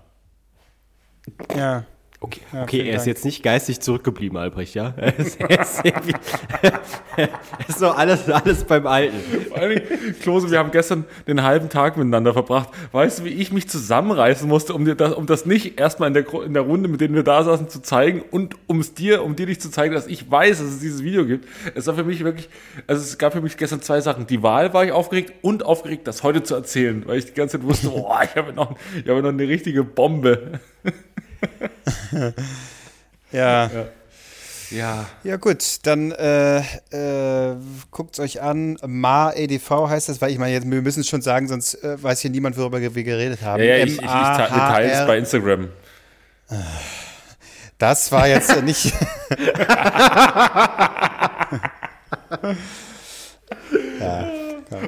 [1.56, 1.84] Ja.
[2.20, 3.06] Okay, Ja, okay er ist Dank.
[3.06, 4.92] jetzt nicht geistig zurückgeblieben, Albrecht, ja?
[4.96, 6.14] Er ist, er ist, irgendwie-
[7.16, 7.28] er
[7.68, 9.14] ist noch alles, alles beim Alten.
[9.48, 12.70] Vor allen Dingen, Klose, wir haben gestern den halben Tag miteinander verbracht.
[12.90, 16.14] Weißt du, wie ich mich zusammenreißen musste, um dir das, um das nicht erstmal in
[16.14, 19.22] der, in der Runde, mit denen wir da saßen, zu zeigen und um es dir,
[19.22, 21.46] um dir nicht zu zeigen, dass ich weiß, dass es dieses Video gibt.
[21.76, 22.48] Es war für mich wirklich,
[22.88, 24.26] also es gab für mich gestern zwei Sachen.
[24.26, 27.58] Die Wahl war ich aufgeregt und aufgeregt, das heute zu erzählen, weil ich die ganze
[27.60, 30.58] Zeit wusste, boah, ich habe noch, ich habe noch eine richtige Bombe.
[33.32, 33.70] Ja.
[34.70, 35.06] Ja.
[35.24, 37.56] Ja, gut, dann äh, äh,
[37.90, 38.76] guckt euch an.
[38.86, 42.02] Ma EDV heißt das, weil ich meine, jetzt, wir müssen es schon sagen, sonst äh,
[42.02, 43.62] weiß hier niemand, worüber wir geredet haben.
[43.62, 45.68] Ja, ja, ich, ich, ich, te- wir teilen es bei Instagram.
[47.78, 48.92] Das war jetzt äh, nicht.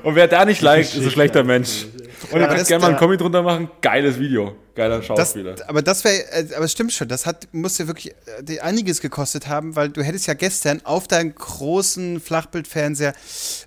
[0.02, 1.86] Und wer da nicht liked, ist ein schlechter Mensch.
[2.32, 3.70] Und ihr könnt das gerne mal einen da- Kommi drunter machen.
[3.80, 4.56] Geiles Video.
[4.76, 5.56] Geiler Das, Schauspieler.
[5.66, 8.14] aber das wäre, äh, aber es stimmt schon, das hat, muss ja wirklich
[8.48, 13.12] äh, einiges gekostet haben, weil du hättest ja gestern auf deinem großen Flachbildfernseher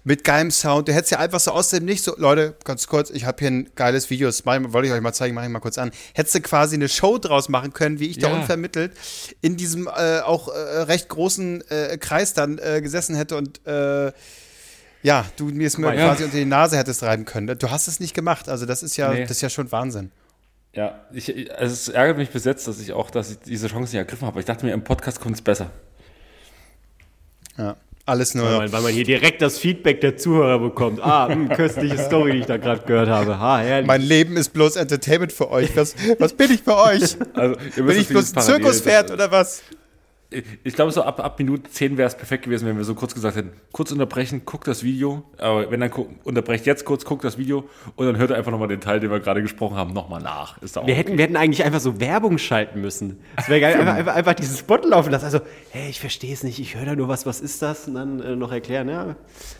[0.05, 3.09] mit geilem Sound, du hättest ja einfach so aus dem Nichts, so, Leute, ganz kurz,
[3.11, 5.59] ich habe hier ein geiles Video, das wollte ich euch mal zeigen, mache ich mal
[5.59, 5.91] kurz an.
[6.15, 8.35] Hättest du quasi eine Show draus machen können, wie ich da Ja.
[8.35, 8.93] unvermittelt
[9.41, 10.51] in diesem äh, auch äh,
[10.83, 14.11] recht großen äh, Kreis dann äh, gesessen hätte und äh,
[15.03, 16.07] ja, du mir es mir Ja.
[16.07, 17.57] quasi unter die Nase hättest reiben können.
[17.59, 19.21] Du hast es nicht gemacht, also das ist ja, Nee.
[19.21, 20.11] das ist ja schon Wahnsinn.
[20.73, 23.91] Ja, ich, also es ärgert mich bis jetzt, dass ich auch dass ich diese Chance
[23.91, 24.39] nicht ergriffen habe.
[24.39, 25.69] Ich dachte mir, im Podcast kommt es besser.
[27.57, 27.75] Ja.
[28.05, 28.43] Alles nur.
[28.45, 30.99] Weil man, weil man hier direkt das Feedback der Zuhörer bekommt.
[31.01, 33.39] Ah, mh, köstliche Story, die ich da gerade gehört habe.
[33.39, 33.87] Ha, herrlich.
[33.87, 35.73] Mein Leben ist bloß Entertainment für euch.
[35.77, 37.15] Was, was bin ich für euch?
[37.33, 39.61] Also, ihr Bin müsst ich bloß ein Parallel- Zirkuspferd oder was?
[40.63, 43.13] Ich, glaube, so ab, ab Minute 10 wäre es perfekt gewesen, wenn wir so kurz
[43.13, 45.23] gesagt hätten, kurz unterbrechen, guckt das Video.
[45.37, 45.91] Aber wenn dann
[46.23, 49.11] unterbrecht jetzt kurz, guckt das Video und dann hört ihr einfach nochmal den Teil, den
[49.11, 50.61] wir gerade gesprochen haben, nochmal nach.
[50.61, 53.19] Ist wir hätten, wir hätten eigentlich einfach so Werbung schalten müssen.
[53.37, 55.25] Es wäre geil, einfach, einfach, einfach diesen Spot laufen lassen.
[55.25, 55.39] Also,
[55.71, 57.87] hey, ich verstehe es nicht, ich höre da nur was, was ist das?
[57.87, 59.15] Und dann äh, noch erklären, ja,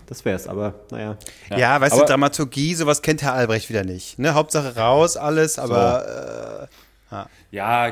[0.08, 1.18] das wär's, aber naja.
[1.56, 4.18] Ja, weißt du, Aber- Dramaturgie, sowas kennt Herr Albrecht wieder nicht.
[4.20, 4.34] Ne?
[4.34, 6.68] Hauptsache raus, alles, aber
[7.12, 7.28] Ja,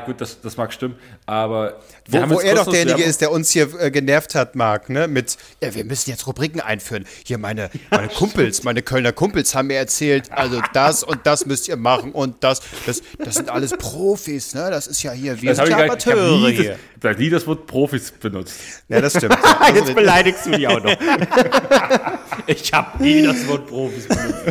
[0.04, 3.68] gut, das, das mag stimmen, aber wo, wo er doch derjenige ist, der uns hier
[3.78, 5.06] äh, genervt hat, Marc, ne?
[5.06, 7.04] Mit, ja, wir müssen jetzt Rubriken einführen.
[7.24, 11.68] Hier meine, meine Kumpels, meine Kölner Kumpels haben mir erzählt, also das und das müsst
[11.68, 14.68] ihr machen und das, das, das sind alles Profis, ne?
[14.70, 16.78] Das ist ja hier, wir Das sind ich, ja nicht- ich Amateure nie, hier.
[16.98, 18.54] das, ich nie das Wort Profis benutzt.
[18.88, 19.38] Ja, das stimmt.
[19.62, 20.92] Ja, Jetzt beleidigst du die auch noch.
[22.46, 24.42] ich habe nie das Wort Profis benutzt.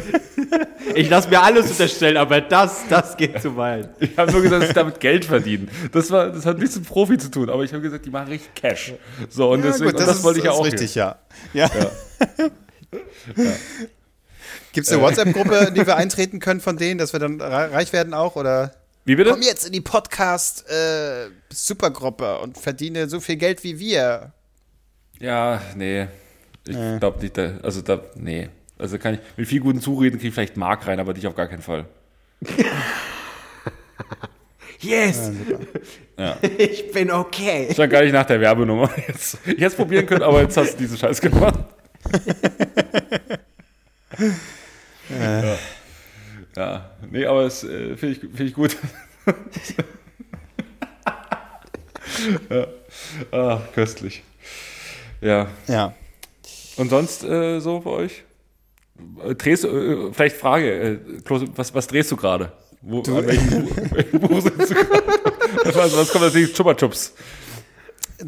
[0.95, 3.89] Ich lasse mir alles unterstellen, aber das, das geht zu weit.
[3.99, 5.69] Ich habe nur gesagt, dass sie damit Geld verdienen.
[5.91, 8.29] Das, war, das hat nichts mit Profi zu tun, aber ich habe gesagt, die machen
[8.29, 8.93] richtig Cash.
[9.29, 10.63] So, und Ja, deswegen, gut, und das, ist, wollte ich ja auch.
[10.65, 11.17] richtig, hier.
[11.53, 11.67] ja.
[11.67, 11.91] ja.
[14.73, 17.71] Gibt es eine WhatsApp-Gruppe, in die wir eintreten können von denen, dass wir dann re-
[17.73, 18.37] reich werden auch?
[18.37, 18.71] Oder
[19.05, 19.31] Wie bitte?
[19.31, 24.31] komm jetzt in die Podcast-Supergruppe und verdiene so viel Geld wie wir.
[25.19, 26.07] Ja, nee.
[26.65, 28.47] Ich glaube nicht, da, also da, nee.
[28.77, 31.35] Also kann ich, mit viel guten Zureden kriege ich vielleicht Mark rein, aber dich auf
[31.35, 31.85] gar keinen Fall.
[34.81, 35.31] Yes!
[36.17, 36.37] Ja.
[36.57, 37.67] Ich bin okay.
[37.69, 38.89] Ich war gar nicht nach der Werbenummer.
[39.07, 41.59] Jetzt, ich hätte es probieren können, aber jetzt hast du diesen Scheiß gemacht.
[45.09, 45.57] ja.
[46.55, 46.91] ja.
[47.09, 48.77] Nee, aber es äh, finde ich, find ich gut.
[52.49, 52.67] ja.
[53.31, 54.23] Ah, köstlich.
[55.21, 55.47] Ja.
[55.67, 55.93] Ja.
[56.77, 58.23] Und sonst äh, so bei euch?
[59.23, 62.51] Äh, Drehst du, äh, vielleicht Frage, äh, Klose, was, was drehst du gerade?
[62.81, 64.75] Wo, an welchem, Buch- sind du?
[65.75, 66.57] Was, was kommt als nächstes?
[66.57, 67.13] Chupa Chups.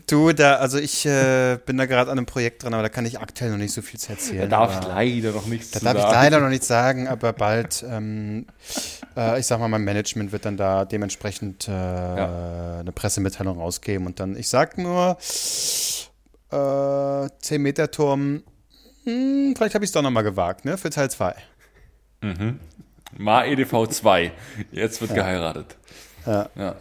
[0.07, 3.05] Du, da, also ich äh, bin da gerade an einem Projekt dran, aber da kann
[3.05, 4.49] ich aktuell noch nicht so viel zu erzählen.
[4.49, 6.13] Da darf ich leider noch nichts Da zu darf ich sagen.
[6.13, 8.47] leider noch nichts sagen, aber bald, ähm,
[9.15, 14.19] äh, ich sag mal, mein Management wird dann da dementsprechend äh, eine Pressemitteilung rausgeben und
[14.19, 15.15] dann, ich sag nur,
[16.51, 18.41] äh, 10-Meter-Turm,
[19.05, 21.35] hm, vielleicht habe ich es doch nochmal gewagt, ne, für Teil 2.
[23.17, 24.31] Ma EDV 2.
[24.71, 25.77] Jetzt wird geheiratet.
[26.25, 26.49] Ja.
[26.55, 26.75] ja.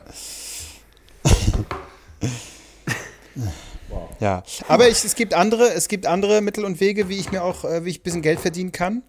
[4.20, 7.42] Ja, aber ich, es gibt andere, es gibt andere Mittel und Wege, wie ich mir
[7.42, 9.02] auch, äh, wie ich ein bisschen Geld verdienen kann.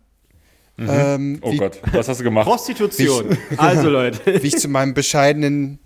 [0.78, 2.48] Ähm, Oh wie, Gott, was hast du gemacht?
[2.48, 3.38] Prostitution.
[3.58, 4.20] Also Leute.
[4.44, 5.80] wie ich zu meinem bescheidenen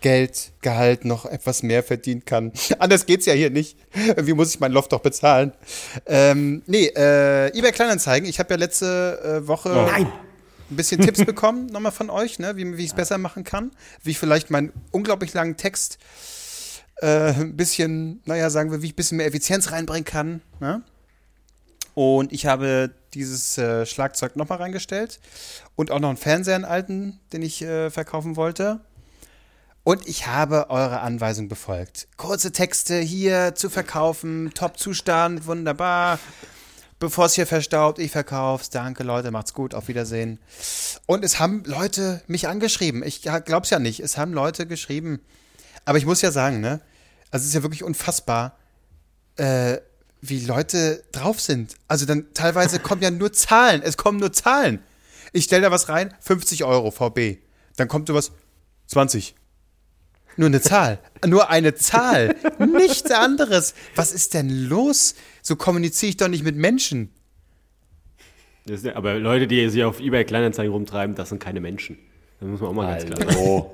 [0.00, 2.52] Geld, Gehalt noch etwas mehr verdienen kann.
[2.78, 3.76] Anders geht's ja hier nicht.
[4.16, 5.52] Wie muss ich mein Loft doch bezahlen?
[6.06, 8.28] Ähm, nee, äh, eBay Kleinanzeigen.
[8.28, 10.12] Ich habe ja letzte äh, Woche Nein.
[10.72, 13.70] Ein bisschen Tipps bekommen, nochmal von euch, ne, wie, wie ich es besser machen kann.
[14.02, 15.98] Wie ich vielleicht meinen unglaublich langen Text
[17.00, 20.42] äh, ein bisschen, naja, sagen wir, wie ich ein bisschen mehr Effizienz reinbringen kann.
[20.60, 20.82] Ne?
[21.94, 25.20] Und ich habe dieses äh, Schlagzeug nochmal reingestellt
[25.76, 28.80] und auch noch einen Fernseher, einen alten, den ich äh, verkaufen wollte.
[29.84, 32.06] Und ich habe eure Anweisung befolgt.
[32.16, 36.20] Kurze Texte hier zu verkaufen, Top-Zustand, wunderbar.
[37.02, 38.70] Bevor es hier verstaubt, ich verkauf's.
[38.70, 40.38] Danke, Leute, macht's gut, auf Wiedersehen.
[41.06, 43.02] Und es haben Leute mich angeschrieben.
[43.02, 43.98] Ich glaub's ja nicht.
[43.98, 45.20] Es haben Leute geschrieben.
[45.84, 46.80] Aber ich muss ja sagen, ne?
[47.32, 48.56] Also es ist ja wirklich unfassbar,
[49.34, 49.78] äh,
[50.20, 51.74] wie Leute drauf sind.
[51.88, 53.82] Also dann teilweise kommen ja nur Zahlen.
[53.82, 54.78] Es kommen nur Zahlen.
[55.32, 57.38] Ich stelle da was rein, 50 Euro VB.
[57.74, 58.30] Dann kommt sowas,
[58.86, 59.34] 20.
[60.36, 61.00] Nur eine Zahl.
[61.26, 62.36] Nur eine Zahl.
[62.60, 63.74] Nichts anderes.
[63.96, 65.16] Was ist denn los?
[65.42, 67.10] So kommuniziere ich doch nicht mit Menschen.
[68.64, 71.98] Ist, aber Leute, die sich auf eBay Kleinanzeigen rumtreiben, das sind keine Menschen.
[72.38, 73.64] Das muss man auch mal ganz klar sagen.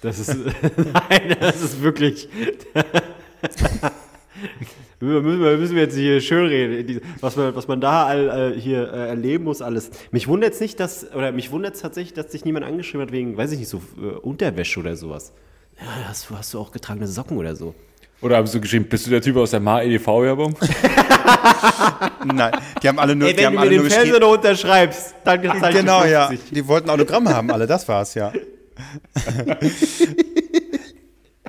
[0.00, 2.28] Das ist, nein, das ist wirklich.
[5.00, 8.60] müssen, wir, müssen wir jetzt hier schön reden, was man, was man da all, äh,
[8.60, 9.90] hier äh, erleben muss, alles.
[10.12, 13.12] Mich wundert es nicht, dass, oder mich wundert es tatsächlich, dass sich niemand angeschrieben hat
[13.12, 15.32] wegen, weiß ich nicht, so äh, Unterwäsche oder sowas.
[15.80, 17.74] Ja, hast du, hast du auch getragene Socken oder so?
[18.20, 20.56] Oder haben sie geschrieben, bist du der Typ aus der Ma EDV-Werbung?
[22.24, 22.52] Nein,
[22.82, 24.26] die haben alle nur, Ey, die wenn haben du mir alle den nur Fernseher geschrieben.
[24.26, 26.26] noch unterschreibst, dann zahl ich dir Genau, ja.
[26.28, 26.50] 50.
[26.52, 28.32] Die wollten Autogramme haben, alle, das war's, ja.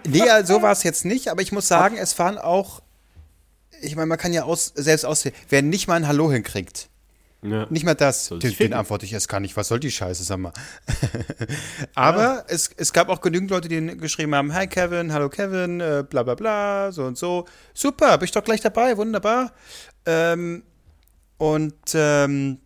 [0.08, 2.82] nee, ja, so war es jetzt nicht, aber ich muss sagen, es waren auch,
[3.82, 6.89] ich meine, man kann ja aus, selbst auswählen, wer nicht mal ein Hallo hinkriegt.
[7.41, 7.67] Ja.
[7.69, 8.25] Nicht mal das.
[8.25, 9.56] Soll Den, den antworte ich erst gar nicht.
[9.56, 10.52] Was soll die Scheiße, sag mal.
[11.95, 16.04] Aber es, es gab auch genügend Leute, die geschrieben haben: Hi Kevin, hallo Kevin, äh,
[16.08, 17.45] bla bla bla, so und so.
[17.73, 19.54] Super, bin ich doch gleich dabei, wunderbar.
[20.06, 20.63] Ähm,
[21.38, 22.60] und ähm,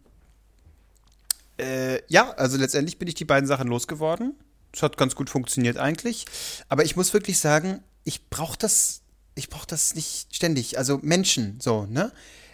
[1.60, 4.36] äh, ja, also letztendlich bin ich die beiden Sachen losgeworden.
[4.74, 6.26] Es hat ganz gut funktioniert eigentlich.
[6.68, 9.02] Aber ich muss wirklich sagen, ich brauche das,
[9.36, 10.80] ich brauche das nicht ständig.
[10.80, 12.12] Also Menschen, so, ne?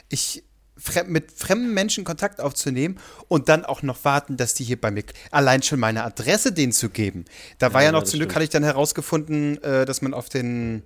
[0.10, 0.43] Ich
[0.79, 4.91] frem mit fremden Menschen Kontakt aufzunehmen und dann auch noch warten, dass die hier bei
[4.91, 7.25] mir allein schon meine Adresse denen zu geben.
[7.57, 10.29] Da war ja, Ja, noch zum Glück hatte ich dann herausgefunden, äh, dass man auf
[10.29, 10.83] den,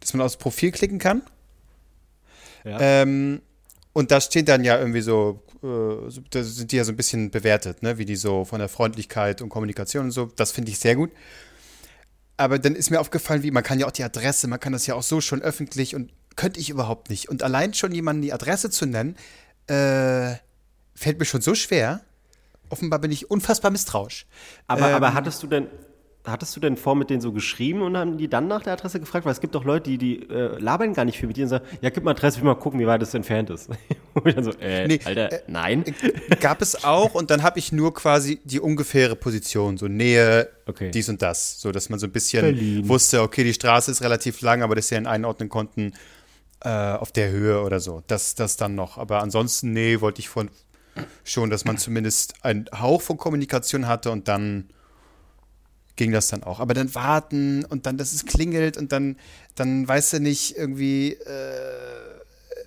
[0.00, 1.22] dass man aufs Profil klicken kann.
[2.64, 2.78] Ja.
[2.80, 3.40] Ähm,
[3.92, 7.30] und da steht dann ja irgendwie so, äh, da sind die ja so ein bisschen
[7.30, 7.96] bewertet, ne?
[7.98, 10.26] wie die so von der Freundlichkeit und Kommunikation und so.
[10.36, 11.10] Das finde ich sehr gut.
[12.36, 14.86] Aber dann ist mir aufgefallen, wie man kann ja auch die Adresse, man kann das
[14.86, 17.28] ja auch so schon öffentlich und könnte ich überhaupt nicht.
[17.28, 19.16] Und allein schon jemanden die Adresse zu nennen,
[19.66, 20.34] äh,
[20.94, 22.00] fällt mir schon so schwer.
[22.68, 24.26] Offenbar bin ich unfassbar misstrauisch.
[24.66, 25.66] Aber, Ähm, aber hattest du denn,
[26.26, 28.98] hattest du denn vor mit denen so geschrieben und haben die dann nach der Adresse
[28.98, 29.24] gefragt?
[29.24, 31.50] Weil es gibt doch Leute, die, die äh, labern gar nicht viel mit dir und
[31.50, 33.68] sagen, ja, gib mal Adresse, ich will mal gucken, wie weit es entfernt ist.
[34.14, 35.84] und ich dann so, äh, Nee, Alter, äh, nein.
[36.40, 40.90] Gab es auch und dann habe ich nur quasi die ungefähre Position, so Nähe, Okay.
[40.90, 42.88] dies und das, so dass man so ein bisschen Berlin.
[42.88, 45.92] wusste, okay, die Straße ist relativ lang, aber dass sie dann einordnen konnten
[46.60, 48.02] äh, auf der Höhe oder so.
[48.06, 48.98] Das, das dann noch.
[48.98, 50.50] Aber ansonsten, nee, wollte ich von
[51.24, 54.70] schon, dass man zumindest einen Hauch von Kommunikation hatte und dann
[55.96, 56.60] ging das dann auch.
[56.60, 59.16] Aber dann warten und dann, dass es klingelt und dann,
[59.54, 62.16] dann weißt du nicht, irgendwie äh,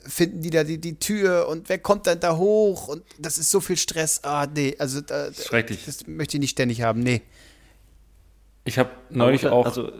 [0.05, 3.51] finden die da die, die Tür und wer kommt dann da hoch und das ist
[3.51, 4.23] so viel Stress.
[4.23, 5.85] Ah, nee, also da, Schrecklich.
[5.85, 7.21] das möchte ich nicht ständig haben, nee.
[8.65, 9.65] Ich habe neulich auch.
[9.65, 9.91] Also,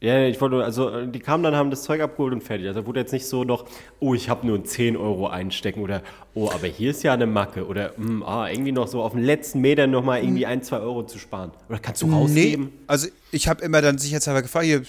[0.00, 2.66] Ja, ich wollte, nur- also äh, die kamen dann, haben das Zeug abgeholt und fertig.
[2.66, 3.66] Also wurde jetzt nicht so noch,
[4.00, 6.02] oh, ich habe nur 10 Euro einstecken oder,
[6.34, 9.22] oh, aber hier ist ja eine Macke oder, hm, ah, irgendwie noch so auf den
[9.22, 11.52] letzten Metern nochmal irgendwie ein, zwei Euro zu sparen.
[11.68, 12.64] Oder kannst du rausgeben?
[12.66, 14.82] Nee, also ich habe immer dann sicherheitshalber gefragt, hier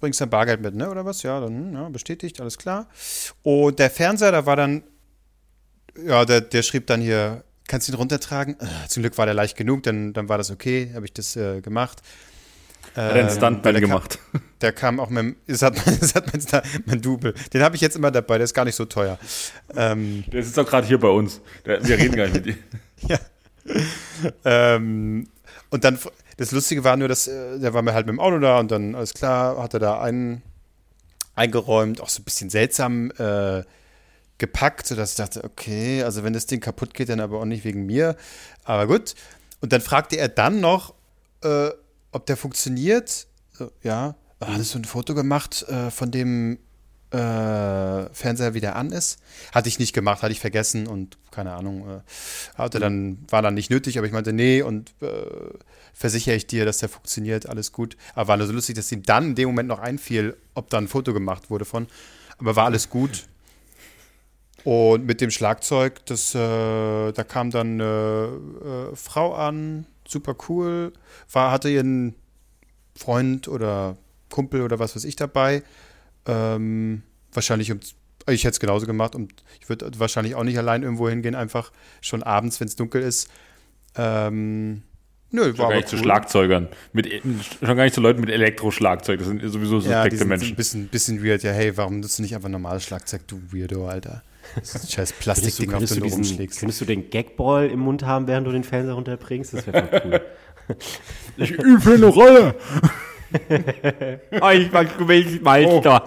[0.00, 0.90] bringst du dein Bargeld mit, ne?
[0.90, 1.22] Oder was?
[1.22, 2.88] Ja, dann ja, bestätigt, alles klar.
[3.42, 4.82] Und der Fernseher, da war dann,
[6.06, 8.56] ja, der, der schrieb dann hier, kannst du ihn runtertragen?
[8.60, 11.36] Äh, zum Glück war der leicht genug, dann, dann war das okay, habe ich das
[11.36, 12.00] äh, gemacht.
[12.94, 14.18] Hat einen Stuntman der kam- gemacht.
[14.60, 17.34] Der kam auch mit dem, es hat, es hat mein, Star- mein Double.
[17.52, 19.18] Den habe ich jetzt immer dabei, der ist gar nicht so teuer.
[19.76, 21.40] Ähm, Der sitzt auch gerade hier bei uns.
[21.64, 22.58] Der, wir reden gar nicht mit ihm.
[23.08, 23.18] ja.
[24.44, 25.28] ähm,
[25.70, 25.98] und dann,
[26.36, 28.70] das Lustige war nur, dass äh, der war mir halt mit dem Auto da und
[28.70, 30.42] dann, alles klar, hat er da ein,
[31.36, 33.62] eingeräumt, auch so ein bisschen seltsam äh,
[34.38, 37.64] gepackt, sodass ich dachte, okay, also wenn das Ding kaputt geht, dann aber auch nicht
[37.64, 38.16] wegen mir.
[38.64, 39.14] Aber gut.
[39.60, 40.94] Und dann fragte er dann noch,
[41.44, 41.70] äh,
[42.12, 43.26] ob der funktioniert.
[43.82, 46.58] Ja, hattest du ein Foto gemacht äh, von dem
[47.10, 49.18] äh, Fernseher wieder an ist?
[49.52, 51.88] Hatte ich nicht gemacht, hatte ich vergessen und keine Ahnung.
[51.88, 52.00] Äh,
[52.56, 55.08] hatte dann, war dann nicht nötig, aber ich meinte, nee, und äh,
[55.92, 57.96] versichere ich dir, dass der funktioniert, alles gut.
[58.14, 60.78] Aber war nur so lustig, dass ihm dann in dem Moment noch einfiel, ob da
[60.78, 61.86] ein Foto gemacht wurde von.
[62.38, 63.26] Aber war alles gut.
[64.64, 66.38] Und mit dem Schlagzeug, das, äh,
[67.12, 70.92] da kam dann eine äh, Frau an, super cool,
[71.32, 72.14] war, hatte ihren
[72.96, 73.96] Freund oder
[74.28, 75.62] Kumpel oder was weiß ich dabei.
[76.26, 77.80] Ähm, wahrscheinlich um,
[78.28, 81.72] ich hätte es genauso gemacht und ich würde wahrscheinlich auch nicht allein irgendwo hingehen, einfach
[82.00, 83.30] schon abends, wenn es dunkel ist.
[83.96, 84.82] Ähm,
[85.30, 86.02] nö, Schon war gar aber nicht zu cool.
[86.02, 86.68] Schlagzeugern.
[86.92, 87.08] Mit,
[87.60, 89.18] schon gar nicht zu Leuten mit Elektroschlagzeug.
[89.18, 90.48] Das sind sowieso Ja, die suspekte sind Menschen.
[90.50, 91.42] ein bisschen, bisschen weird.
[91.42, 94.22] Ja, hey, warum nutzt du nicht einfach normales Schlagzeug, du Weirdo, Alter?
[94.54, 96.60] Das ist ein scheiß Plastikding, auf könntest, dem du diesen, rumschlägst.
[96.60, 99.54] könntest du den Gagball im Mund haben, während du den Fernseher runterbringst?
[99.54, 100.20] Das wäre voll cool.
[101.36, 102.54] Ich übe eine Rolle.
[104.40, 106.04] oh, ich mag Weltmeister.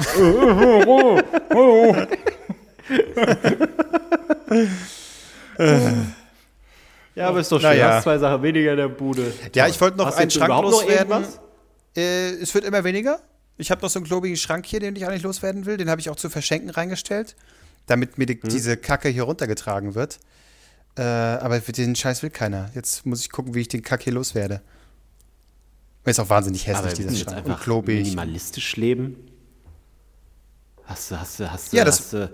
[7.16, 7.70] Ja, aber ist doch schön.
[7.70, 7.96] Naja.
[7.96, 9.34] Hast zwei Sachen weniger in der Bude.
[9.54, 11.26] Ja, ich wollte noch Hast du einen Schrank loswerden.
[11.96, 13.20] Äh, es wird immer weniger.
[13.58, 15.78] Ich habe noch so einen klobigen Schrank hier, den ich eigentlich loswerden will.
[15.78, 17.36] Den habe ich auch zu verschenken reingestellt,
[17.88, 18.50] damit mir die, Hm.
[18.50, 20.20] diese Kacke hier runtergetragen wird.
[20.96, 22.70] Äh, aber für den Scheiß will keiner.
[22.76, 24.62] Jetzt muss ich gucken, wie ich den Kack hier loswerde.
[26.06, 27.46] Ist auch wahnsinnig Aber hässlich, wir dieser Schrank.
[27.48, 28.04] Und klobig.
[28.04, 29.16] minimalistisch leben.
[30.86, 32.32] Hast du, hast du, hast du, Ja, das- hast du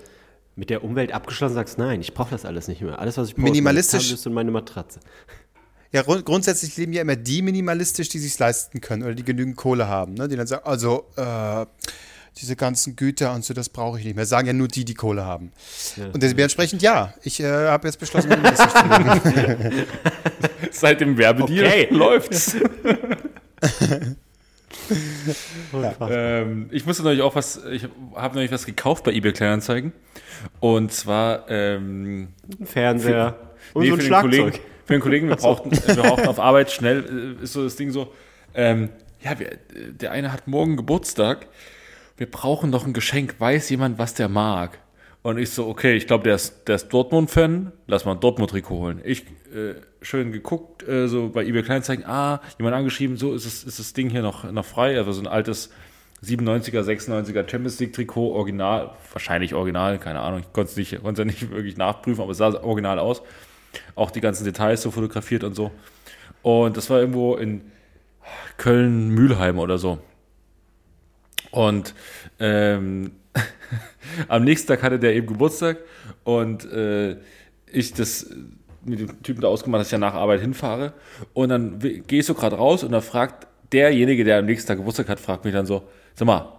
[0.55, 2.99] mit der Umwelt abgeschlossen sagst, nein, ich brauche das alles nicht mehr.
[2.99, 4.99] Alles, was ich brauche, Minimalistisch- ist meine Matratze.
[5.91, 9.55] Ja, grund grundsätzlich leben ja immer die minimalistisch, die sich leisten können oder die genügend
[9.55, 10.15] Kohle haben.
[10.15, 10.27] Ne?
[10.27, 11.65] Die dann sagen, also äh,
[12.37, 14.25] diese ganzen Güter und so, das brauche ich nicht mehr.
[14.25, 15.51] Sagen ja nur die, die Kohle haben.
[16.13, 19.85] und dementsprechend ja, ich äh, habe jetzt beschlossen, minimalistisch zu leben.
[20.71, 21.87] Seit dem Werbedeal Okay.
[21.91, 22.55] läuft's.
[25.71, 26.11] Unfassbar.
[26.11, 29.93] Ähm, ich musste natürlich auch was, ich habe nämlich was gekauft bei eBay Kleinanzeigen.
[30.59, 33.35] Und zwar ähm, Ein Fernseher
[33.73, 34.31] und nee, so ein für, den Schlagzeug.
[34.31, 37.75] Kollegen, für den Kollegen, wir brauchten, wir brauchten auf Arbeit schnell, äh, ist so das
[37.75, 38.13] Ding so,
[38.53, 38.89] ähm,
[39.21, 41.47] ja, wir, der eine hat morgen Geburtstag,
[42.19, 44.79] wir brauchen noch ein Geschenk, weiß jemand, was der mag?
[45.21, 48.77] Und ich so, okay, ich glaube, der ist, der ist Dortmund-Fan, lass mal ein Dortmund-Trikot
[48.77, 49.01] holen.
[49.05, 53.63] Ich äh, schön geguckt, äh, so bei eBay Kleinanzeigen, ah, jemand angeschrieben, so ist, es,
[53.63, 55.71] ist das Ding hier noch, noch frei, also so ein altes
[56.23, 61.25] 97er, 96er Champions League Trikot, original, wahrscheinlich original, keine Ahnung, ich konnte es nicht, konnte
[61.25, 63.21] nicht wirklich nachprüfen, aber es sah original aus.
[63.95, 65.71] Auch die ganzen Details so fotografiert und so.
[66.41, 67.61] Und das war irgendwo in
[68.57, 69.99] Köln-Mühlheim oder so.
[71.51, 71.93] Und
[72.39, 73.11] ähm,
[74.27, 75.77] am nächsten Tag hatte der eben Geburtstag
[76.23, 77.17] und äh,
[77.71, 78.29] ich das
[78.83, 80.93] mit dem Typen da ausgemacht, dass ich ja nach Arbeit hinfahre.
[81.33, 85.09] Und dann ich so gerade raus und da fragt derjenige, der am nächsten Tag Geburtstag
[85.09, 85.83] hat, fragt mich dann so,
[86.15, 86.53] sag mal,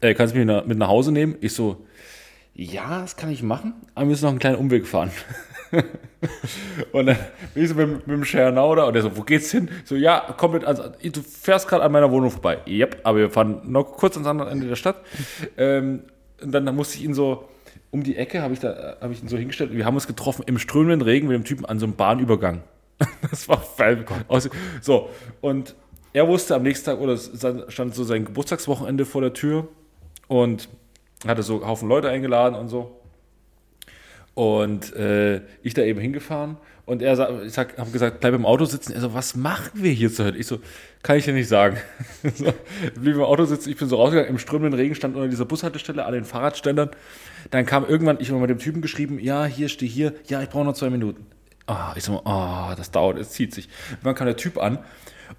[0.00, 1.36] äh, kannst du mich mit nach Hause nehmen?
[1.40, 1.86] Ich so,
[2.54, 5.10] ja, das kann ich machen, aber wir müssen noch einen kleinen Umweg fahren.
[6.92, 7.16] und dann
[7.54, 9.68] bin ich so mit, mit dem Schernau da und der so, wo geht's hin?
[9.84, 12.58] So, ja, komm mit, also, du fährst gerade an meiner Wohnung vorbei.
[12.66, 14.96] Yep, aber wir fahren noch kurz ans andere Ende der Stadt.
[15.56, 16.04] Ähm,
[16.42, 17.48] und dann, dann musste ich ihn so,
[17.90, 19.72] um die Ecke habe ich, da, hab ich ihn so hingestellt.
[19.72, 22.62] Wir haben uns getroffen im strömenden Regen mit dem Typen an so einem Bahnübergang.
[23.30, 24.04] Das war geil.
[24.28, 24.48] Aus-
[24.82, 25.08] So,
[25.40, 25.74] und
[26.12, 27.30] er wusste am nächsten Tag, oder es
[27.68, 29.68] stand so sein Geburtstagswochenende vor der Tür
[30.28, 30.68] und
[31.26, 32.99] hatte so einen Haufen Leute eingeladen und so.
[34.40, 38.46] Und äh, ich da eben hingefahren und er sa- ich sag, habe gesagt, bleib im
[38.46, 38.94] Auto sitzen.
[38.94, 40.38] Er so, was machen wir hier zu heute?
[40.38, 40.60] Ich so,
[41.02, 41.76] kann ich dir nicht sagen.
[42.36, 42.50] so,
[42.98, 46.06] blieb im Auto sitzen, ich bin so rausgegangen, im strömenden Regen stand unter dieser Bushaltestelle,
[46.06, 46.88] an den Fahrradständern.
[47.50, 50.48] Dann kam irgendwann, ich habe mit dem Typen geschrieben, ja, hier, steh hier, ja, ich
[50.48, 51.26] brauche noch zwei Minuten.
[51.66, 53.68] Ah, ich so, ah, das dauert, es zieht sich.
[53.90, 54.78] Irgendwann kam der Typ an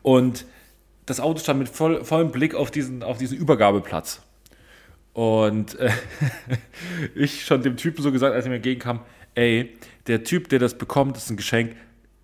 [0.04, 0.46] und
[1.08, 4.22] das Auto stand mit voll, vollem Blick auf diesen, auf diesen Übergabeplatz.
[5.14, 5.90] Und äh,
[7.16, 9.02] ich schon dem Typen so gesagt, als er mir entgegenkam,
[9.36, 9.74] ey,
[10.08, 11.76] der Typ, der das bekommt, das ist ein Geschenk,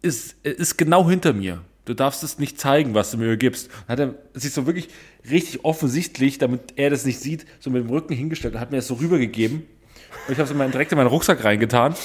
[0.01, 1.61] ist, ist genau hinter mir.
[1.85, 3.69] Du darfst es nicht zeigen, was du mir gibst.
[3.83, 4.89] Und hat er sich so wirklich
[5.29, 8.77] richtig offensichtlich, damit er das nicht sieht, so mit dem Rücken hingestellt und hat mir
[8.77, 9.59] das so rübergegeben.
[10.27, 11.95] Und ich habe es in meinen- direkt in meinen Rucksack reingetan.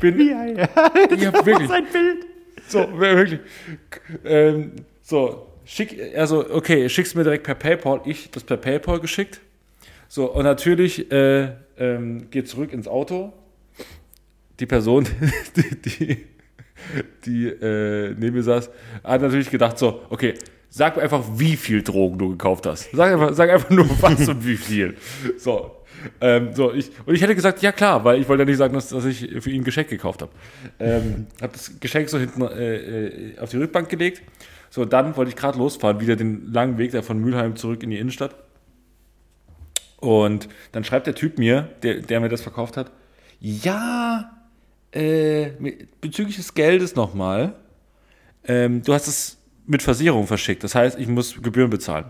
[0.00, 0.68] Bin, Ja, ja.
[1.16, 1.68] ja, wirklich.
[1.68, 2.26] Sein Bild.
[2.68, 3.40] So, wirklich.
[4.24, 4.72] Ähm,
[5.02, 8.00] so, schick, also, okay, schick's mir direkt per PayPal.
[8.06, 9.40] Ich das per PayPal geschickt.
[10.08, 13.32] So, und natürlich äh, ähm, geht zurück ins Auto.
[14.60, 15.06] Die Person,
[15.56, 16.26] die, die,
[17.24, 18.70] die äh, neben mir saß,
[19.04, 20.34] hat natürlich gedacht so, okay,
[20.70, 22.90] sag mir einfach, wie viel Drogen du gekauft hast.
[22.92, 24.96] Sag einfach, sag einfach nur was und wie viel.
[25.38, 25.72] So.
[26.20, 28.74] Ähm, so ich, und ich hätte gesagt, ja klar, weil ich wollte ja nicht sagen,
[28.74, 30.30] dass, dass ich für ihn ein Geschenk gekauft habe.
[30.78, 34.22] Ähm, habe das Geschenk so hinten äh, äh, auf die Rückbank gelegt.
[34.70, 37.90] So, dann wollte ich gerade losfahren, wieder den langen Weg da von Mülheim zurück in
[37.90, 38.34] die Innenstadt.
[40.06, 42.92] Und dann schreibt der Typ mir, der, der mir das verkauft hat,
[43.40, 44.30] ja,
[44.92, 45.50] äh,
[46.00, 47.56] bezüglich des Geldes nochmal,
[48.44, 52.04] ähm, du hast es mit Versicherung verschickt, das heißt, ich muss Gebühren bezahlen.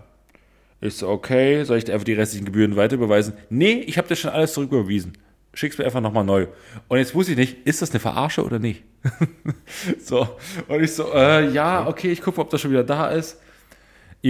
[0.82, 3.32] Ich so, okay, soll ich dir einfach die restlichen Gebühren weiter überweisen?
[3.48, 5.16] Nee, ich habe dir schon alles zurücküberwiesen.
[5.54, 6.48] Schick's mir einfach nochmal neu.
[6.88, 8.82] Und jetzt wusste ich nicht, ist das eine Verarsche oder nicht?
[9.98, 10.36] so,
[10.68, 13.38] und ich so, äh, ja, okay, ich gucke, ob das schon wieder da ist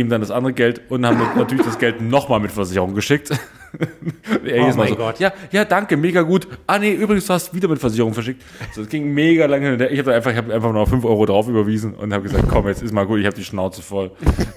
[0.00, 3.30] ihm dann das andere Geld und haben natürlich das Geld nochmal mit Versicherung geschickt.
[4.44, 5.18] er Oh mein so, Gott.
[5.18, 6.46] Ja, ja, danke, mega gut.
[6.66, 8.42] Ah nee, übrigens, du hast wieder mit Versicherung verschickt.
[8.74, 9.76] So, es ging mega lange.
[9.76, 9.88] hin.
[9.90, 12.68] Ich habe einfach, ich hab einfach noch 5 Euro drauf überwiesen und habe gesagt, komm,
[12.68, 14.10] jetzt ist mal gut, ich habe die Schnauze voll.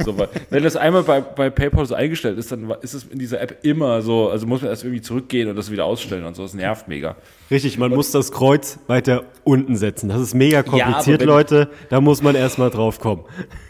[0.04, 3.20] So, weil, wenn das einmal bei, bei PayPal so eingestellt ist, dann ist es in
[3.20, 6.36] dieser App immer so, also muss man erst irgendwie zurückgehen und das wieder ausstellen und
[6.36, 6.44] so.
[6.44, 7.16] Das nervt mega.
[7.52, 10.10] Richtig, man muss das Kreuz weiter unten setzen.
[10.10, 11.70] Das ist mega kompliziert, wenn- Leute.
[11.90, 13.24] Da muss man erstmal drauf kommen.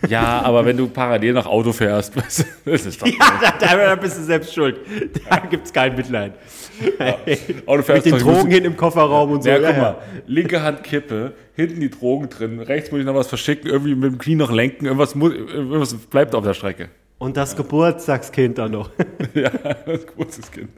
[0.10, 2.14] Ja, aber wenn du parallel nach Auto fährst,
[2.66, 4.82] das ist doch Ja, da, da bist du selbst schuld.
[5.30, 6.34] Da gibt's kein Mitleid.
[7.66, 9.50] Auto Mit fährst den ich muss- Drogen hin im Kofferraum und so.
[9.50, 9.96] Ja, guck mal,
[10.28, 14.12] linke Hand Kippe, hinten die Drogen drin, rechts muss ich noch was verschicken, irgendwie mit
[14.12, 16.90] dem Knie noch lenken, irgendwas, muss, irgendwas bleibt auf der Strecke.
[17.18, 18.92] Und das Geburtstagskind dann noch.
[19.34, 19.50] ja,
[19.86, 20.70] das kurzes Kind.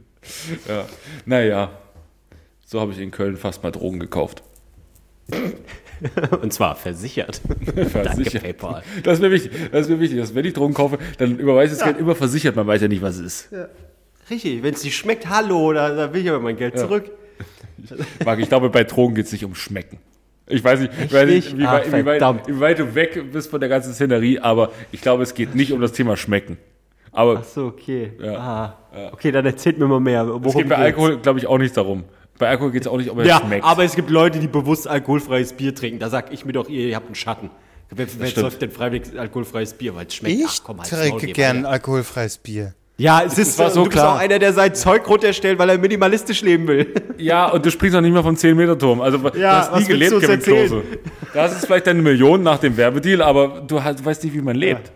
[0.68, 0.86] Ja,
[1.26, 1.70] naja,
[2.72, 4.44] so habe ich in Köln fast mal Drogen gekauft.
[6.42, 7.42] Und zwar versichert.
[7.90, 8.44] Versichert.
[8.44, 8.82] PayPal.
[9.04, 11.74] Das ist mir wichtig, das ist mir wichtig, dass wenn ich Drogen kaufe, dann überweise
[11.74, 13.50] ich das Geld immer versichert, man weiß ja nicht, was es ist.
[14.30, 17.12] Richtig, wenn es nicht schmeckt, hallo, da, da will ich aber mein Geld zurück.
[18.24, 20.00] Marc, ich glaube, bei Drogen geht es nicht um Schmecken.
[20.48, 23.50] Ich weiß nicht, ich weiß nicht wie, weit, wie, weit, wie weit du weg bist
[23.50, 26.58] von der ganzen Szenerie, aber ich glaube, es geht nicht um das Thema Schmecken.
[27.12, 28.14] Aber Ach so, okay.
[28.22, 28.78] Ja.
[28.94, 29.10] Ah.
[29.12, 30.26] Okay, dann erzählt mir mal mehr.
[30.26, 30.86] Worum es geht bei geht's?
[30.86, 32.06] Alkohol, glaube ich, auch nicht darum.
[32.42, 33.64] Bei Alkohol geht es auch nicht, ob er Ja, schmeckt.
[33.64, 36.00] aber es gibt Leute, die bewusst alkoholfreies Bier trinken.
[36.00, 37.52] Da sag ich mir doch, ihr, ihr habt einen Schatten.
[37.94, 40.40] Wer, wer säuft denn freiwillig alkoholfreies Bier, weil es schmeckt?
[40.40, 42.74] Ich Ach, komm, Maul, trinke gern alkoholfreies Bier.
[42.98, 44.16] Ja, es ist war so du bist klar.
[44.16, 46.88] auch einer, der sein Zeug runterstellt, weil er minimalistisch leben will.
[47.18, 49.02] ja, und du springst noch nicht mal vom 10-Meter-Turm.
[49.02, 50.40] Also, du Ja, hast nie gelebt, du Kevin?
[50.40, 50.84] Klose.
[51.34, 54.56] Das ist vielleicht deine Million nach dem Werbedeal, aber du halt, weißt nicht, wie man
[54.56, 54.92] lebt.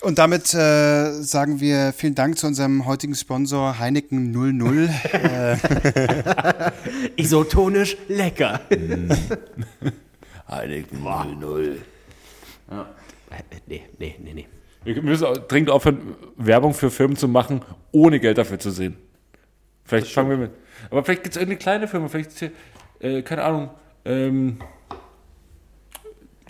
[0.00, 4.88] Und damit äh, sagen wir vielen Dank zu unserem heutigen Sponsor Heineken 00.
[7.16, 8.60] Isotonisch lecker.
[10.48, 11.78] Heineken 00.
[12.70, 12.74] Äh,
[13.66, 14.46] nee, nee, nee, nee.
[14.84, 18.96] Wir müssen auch dringend aufhören, Werbung für Firmen zu machen, ohne Geld dafür zu sehen.
[19.84, 20.50] Vielleicht fangen wir mit.
[20.90, 22.52] Aber vielleicht gibt es irgendeine kleine Firma, vielleicht, ist hier,
[23.00, 23.70] äh, keine Ahnung,
[24.04, 24.58] ähm,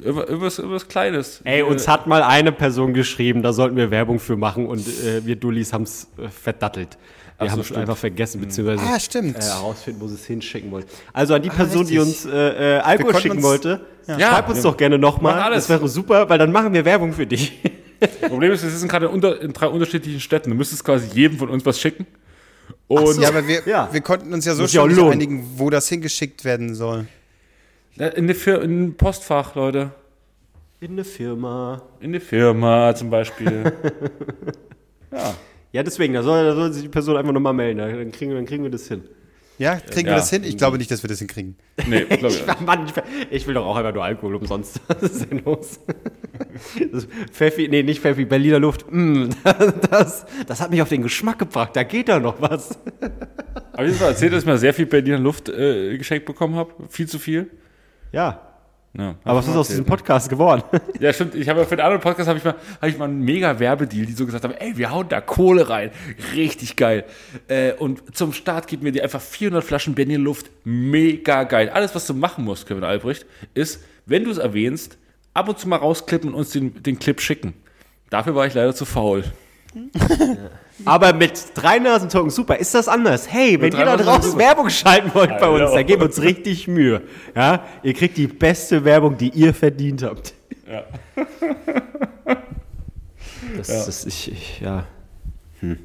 [0.01, 1.41] irgendwas, irgendwas, irgendwas Kleines.
[1.45, 5.25] Ey, uns hat mal eine Person geschrieben, da sollten wir Werbung für machen und äh,
[5.25, 6.97] wir Dullis haben es äh, verdattelt.
[7.39, 9.39] Wir so, haben es einfach vergessen, beziehungsweise Ah, stimmt.
[9.39, 10.89] äh, herausfinden, wo sie es hinschicken wollte.
[11.13, 12.25] Also an die Person, die richtig.
[12.25, 14.19] uns äh, äh, Alkohol schicken uns- wollte, Ja.
[14.19, 14.63] schreib uns Ja.
[14.65, 15.51] doch gerne nochmal.
[15.53, 17.61] Das wäre super, weil dann machen wir Werbung für dich.
[18.29, 20.51] Problem ist, wir sind gerade in, unter, in drei unterschiedlichen Städten.
[20.51, 22.07] Du müsstest quasi jedem von uns was schicken.
[22.89, 23.89] Und ja, aber wir, Ja.
[23.93, 27.07] wir konnten uns ja so schon einigen, wo das hingeschickt werden soll.
[28.07, 29.91] In, eine Fir in ein Postfach, Leute.
[30.81, 31.83] In eine Firma.
[32.01, 33.73] In eine Firma zum Beispiel.
[35.13, 35.35] ja.
[35.73, 37.79] Ja, deswegen, da soll, da soll sich die Person einfach nochmal melden.
[37.79, 39.03] Dann kriegen, dann kriegen wir das hin.
[39.59, 40.15] Ja, kriegen Ja.
[40.15, 40.45] wir das hin?
[40.45, 41.57] Ich glaube nicht, dass wir das hinkriegen.
[41.87, 42.47] Nee, glaube ich.
[42.47, 42.61] nicht.
[42.65, 42.93] Mann, ich,
[43.31, 44.81] ich will doch auch einfach nur Alkohol umsonst.
[44.89, 45.81] Was ist denn los?
[46.93, 48.87] Das Pfeffi, nee, nicht Pfeffi, Berliner Luft.
[48.91, 49.31] Mm,
[49.91, 51.75] das, das hat mich auf den Geschmack gebracht.
[51.75, 52.79] Da geht da noch was.
[53.73, 56.73] Auf jeden Fall erzählt, dass ich mal sehr viel Berliner Luft äh, geschenkt bekommen habe.
[56.89, 57.51] Viel zu viel.
[58.13, 58.41] Ja.
[58.97, 60.63] Ja, Aber was ist aus diesem Podcast geworden?
[60.99, 61.35] Ja, stimmt.
[61.35, 63.59] Ich habe ja für den anderen Podcast habe ich mal, habe ich mal einen mega
[63.61, 65.91] Werbedeal, die so gesagt haben, ey, wir hauen da Kohle rein.
[66.35, 67.05] Richtig geil.
[67.47, 70.51] Äh, und zum Start gibt mir die einfach 400 Flaschen Berliner Luft.
[70.65, 71.69] Mega geil.
[71.69, 74.99] Alles, was du machen musst, Kevin Albrecht, ist, wenn du es erwähnst,
[75.35, 77.55] ab und zu mal rausklippen und uns den, den Clip schicken.
[78.11, 79.23] Dafür war ich leider zu faul.
[80.85, 83.31] Aber mit drei Nasentalken super, ist das anders.
[83.31, 84.39] Hey, wenn drei ihr da draußen.
[84.39, 87.03] Werbung schalten wollt bei uns, dann geben wir uns richtig Mühe.
[87.35, 90.35] Ja, ihr kriegt die beste Werbung, die ihr verdient habt.
[90.71, 90.85] Ja.
[93.57, 94.85] Das ist, ich, ich, ja.
[95.61, 95.79] Hm.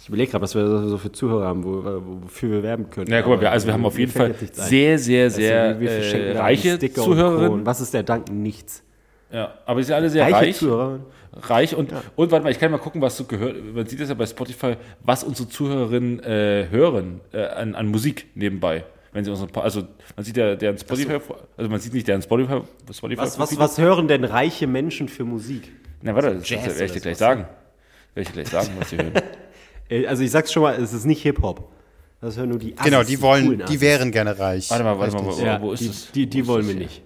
[0.00, 3.10] Ich überlege gerade, was wir so für Zuhörer haben, wo, wo, wofür wir werben können.
[3.10, 4.48] Ja, guck mal, wir, also wir haben auf jeden Fall ein.
[4.52, 6.78] sehr, sehr, Also, sehr wir verschenken äh, reiche.
[6.78, 7.66] Zuhörerinnen.
[7.66, 8.30] Was ist der Dank?
[8.30, 8.82] Nichts.
[9.30, 10.56] Ja, aber sie sind alle sehr Reiche reich.
[10.56, 11.00] Zuhörer.
[11.32, 13.56] Reich und, und warte mal, ich kann mal gucken, was so gehört.
[13.74, 18.26] Man sieht das ja bei Spotify, was unsere Zuhörerinnen äh, hören äh, an, an Musik
[18.34, 18.84] nebenbei.
[19.12, 19.82] Wenn sie unseren, also
[20.16, 21.18] man sieht ja deren Spotify,
[21.56, 22.62] also man sieht nicht deren Spotify,
[22.92, 25.70] Spotify Was, was, was hören denn reiche Menschen für Musik?
[26.02, 27.46] Na warte, das, Jazz das werde ich dir gleich sagen.
[28.14, 29.12] Werde ich dir gleich sagen, was sie hören.
[29.88, 31.68] Äh, Also ich sag's schon mal, es ist nicht Hip-Hop.
[32.20, 33.80] Das hören nur die Assis, Genau, die wollen, die Assis.
[33.80, 34.70] wären gerne reich.
[34.70, 35.42] Warte mal, warte mal, Richtig.
[35.42, 36.12] wo, ja, wo ist die, das?
[36.12, 37.02] Die, die Wo wollen wir nicht.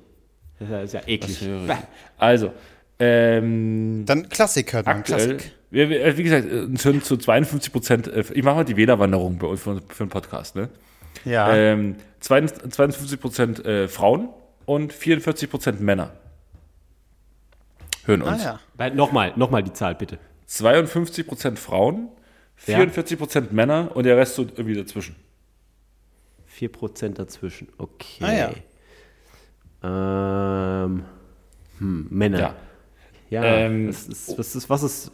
[0.59, 1.39] Das ist ja- ja eklig.
[2.19, 2.53] Also,
[2.99, 5.53] ähm, Dann Klassik hört man, aktuell, Klassik.
[5.71, 8.77] wir, wir, wie gesagt, äh, uns hören zu 52 Prozent, äh, ich mache mal die
[8.77, 10.69] Wählerwanderung bei uns für, für den Podcast, ne?
[11.25, 11.55] Ja.
[11.55, 14.29] Ähm, 52 Prozent äh, Frauen
[14.67, 16.13] und 44 Prozent Männer
[18.07, 18.45] hören ah, uns.
[18.45, 18.61] ja.
[18.77, 20.19] Bei- Nochmal, nochmal die Zahl bitte.
[20.47, 22.09] 52 Prozent Frauen,
[22.57, 25.17] 44 Prozent Männer und der Rest so irgendwie dazwischen.
[26.59, 27.69] 4% dazwischen.
[27.79, 28.63] Okay.
[29.83, 31.05] Ah, Ähm,
[31.79, 32.39] hm, Männer.
[32.39, 32.57] Ja.
[33.35, 35.13] Ja, Ähm, was, ist, was, ist, was ist,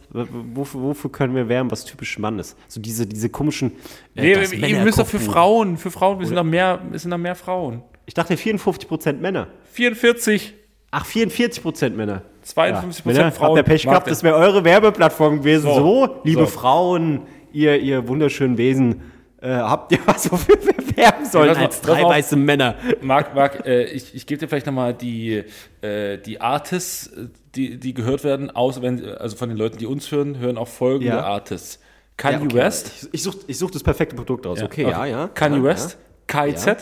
[0.53, 2.55] wofür, wofür können wir werben, was typisch Mann ist?
[2.67, 3.71] So diese, diese komischen.
[4.15, 5.19] äh, Nee, das ihr müsst doch für.
[5.19, 7.81] Frauen, für Frauen, wir sind noch mehr, wir sind noch mehr Frauen.
[8.05, 9.47] Ich dachte 54% Männer.
[9.73, 10.53] 44,
[10.91, 12.23] Ach, 44% Männer.
[12.41, 13.57] 52 Männer, Prozent Frauen.
[13.57, 15.63] Habt ihr Pech gehabt, das wäre eure Werbeplattform gewesen.
[15.63, 15.75] So.
[15.75, 16.47] So, liebe So.
[16.47, 17.21] Frauen,
[17.53, 19.01] ihr, ihr wunderschönen Wesen,
[19.41, 22.75] äh, habt ihr was, wofür wir werben sollen mal- als drei weiße Männer?
[23.01, 25.43] Marc, Marc äh, ich, ich gebe dir vielleicht nochmal die,
[25.81, 29.85] äh, die Artists, äh, die, die gehört werden, aus, wenn, also von den Leuten, die
[29.85, 31.21] uns hören, hören auch folgende Ja.
[31.23, 31.79] Artists.
[32.17, 32.55] Kanye Ja, okay.
[32.55, 32.91] West.
[33.03, 34.61] Ich, ich suche ich such das perfekte Produkt aus.
[34.61, 35.27] Okay, ja, ja.
[35.29, 36.75] Kanye ja, West, KIZ, Ja.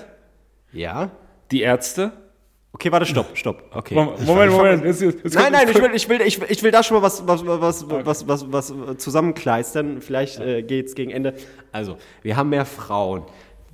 [0.74, 1.12] ja.
[1.52, 2.12] die Ärzte.
[2.72, 3.64] Okay, warte, stopp, stopp.
[3.74, 3.96] Okay.
[3.96, 4.52] Moment, Moment.
[4.52, 4.86] Moment.
[4.86, 6.98] Jetzt, jetzt, jetzt Nein, nein, ich will, ich will, ich will, ich will da schon
[6.98, 10.02] mal was, was, was, was, was, was, was zusammenkleistern.
[10.02, 11.34] Vielleicht äh, geht's gegen Ende.
[11.72, 13.24] Also, wir haben mehr Frauen.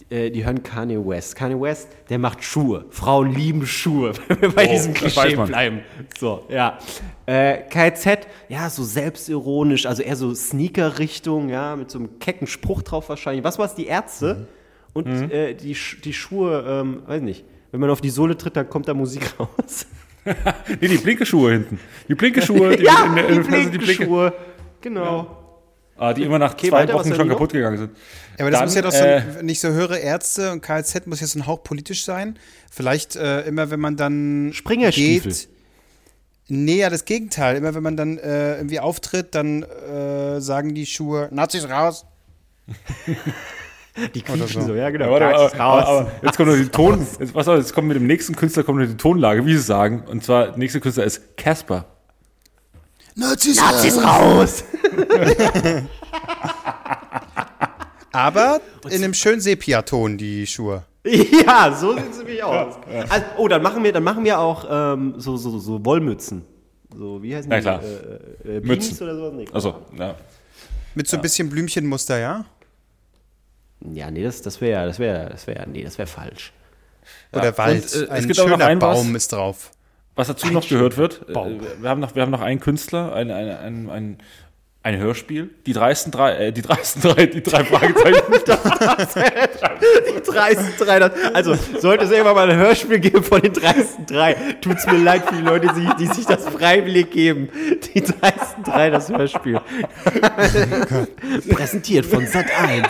[0.10, 1.36] Äh, die hören Kanye West.
[1.36, 2.86] Kanye West, der macht Schuhe.
[2.92, 5.80] Frauen lieben Schuhe, wenn wir bei Oh, diesem Klischee bleiben.
[6.20, 6.78] So, ja.
[7.26, 12.84] Äh, KZ, ja, so selbstironisch, also eher so Sneaker-Richtung, ja, mit so einem kecken Spruch
[12.84, 13.44] drauf wahrscheinlich.
[13.44, 14.48] Was war's, die Ärzte?
[14.94, 18.70] Und äh, die, die Schuhe, ähm, weiß nicht, wenn man auf die Sohle tritt, dann
[18.70, 19.88] kommt da Musik raus.
[20.80, 21.80] Nee, die Blinke-Schuhe hinten.
[22.08, 24.34] Die Blinke-Schuhe, die, ja, in der- die also die Blinke.
[24.82, 25.04] Genau.
[25.04, 25.38] ah,
[26.14, 27.92] die immer nach Okay, zwei weiter, Wochen schon kaputt gegangen sind.
[28.38, 30.62] Ja, aber das Dann, muss ja doch so äh, ein, nicht so höhere Ärzte und
[30.62, 32.38] KZ muss ja so ein Hauch politisch sein.
[32.70, 35.32] Vielleicht äh, immer, wenn man dann Springerstiefel.
[35.32, 35.48] geht.
[36.48, 37.56] Nee, ja, das Gegenteil.
[37.56, 42.06] Immer wenn man dann äh, irgendwie auftritt, dann äh, sagen die Schuhe Nazis raus.
[44.14, 44.68] Die quietschen so.
[44.68, 44.76] so.
[44.76, 45.06] ja genau.
[45.06, 45.54] Ja, warte, aber, raus.
[45.56, 47.08] aber, aber jetzt kommt noch die Ton.
[47.18, 49.64] Jetzt, was soll, jetzt kommt mit dem nächsten Künstler kommt noch die Tonlage, wie sie
[49.64, 50.04] sagen.
[50.06, 51.86] Und zwar, der nächste Künstler ist Casper.
[53.16, 54.64] Nazis, Nazis raus!
[58.12, 60.84] Aber in einem schönen Sepiaton, die Schuhe.
[61.06, 62.76] ja, so sieht es nämlich aus.
[63.10, 66.44] Also, oh, dann machen wir, dann machen wir auch ähm, so, so, so Wollmützen.
[66.98, 67.62] So, wie heißen Na die?
[67.62, 67.82] klar.
[67.84, 68.98] Äh, äh, Mützen.
[68.98, 69.34] Beanies oder sowas?
[69.36, 69.48] Nee.
[69.52, 70.16] Also, ja.
[70.96, 72.46] Mit so ein bisschen Blümchenmuster, ja?
[73.94, 76.54] Ja, nee, das, das wäre, das wäre, das wäre, nee, das wäre falsch.
[77.32, 77.84] Oder Wald.
[77.84, 78.98] und, äh, es ein gibt auch noch schöner ein was.
[78.98, 79.72] Baum ist drauf.
[80.16, 81.34] Was dazu noch gehört wird, äh,
[81.82, 84.18] wir haben noch, wir haben noch einen Künstler, ein, ein, ein, ein,
[84.84, 88.22] ein Hörspiel, die dreisten drei, äh, die dreisten drei, die drei Fragezeichen.
[90.16, 91.00] Die dreisten drei.
[91.00, 94.98] das- Also, sollte es irgendwann mal ein Hörspiel geben von den dreisten drei, tut's mir
[94.98, 97.50] leid für die Leute, die, die sich das freiwillig geben.
[97.94, 99.60] Die dreisten drei, das Hörspiel.
[101.50, 102.88] Präsentiert von Sat 1.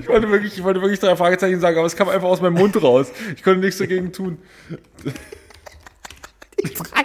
[0.00, 2.54] ich, wollte wirklich, ich wollte wirklich drei Fragezeichen sagen, aber es kam einfach aus meinem
[2.54, 3.10] Mund raus.
[3.36, 4.38] Ich konnte nichts dagegen tun.
[6.62, 7.04] Die drei.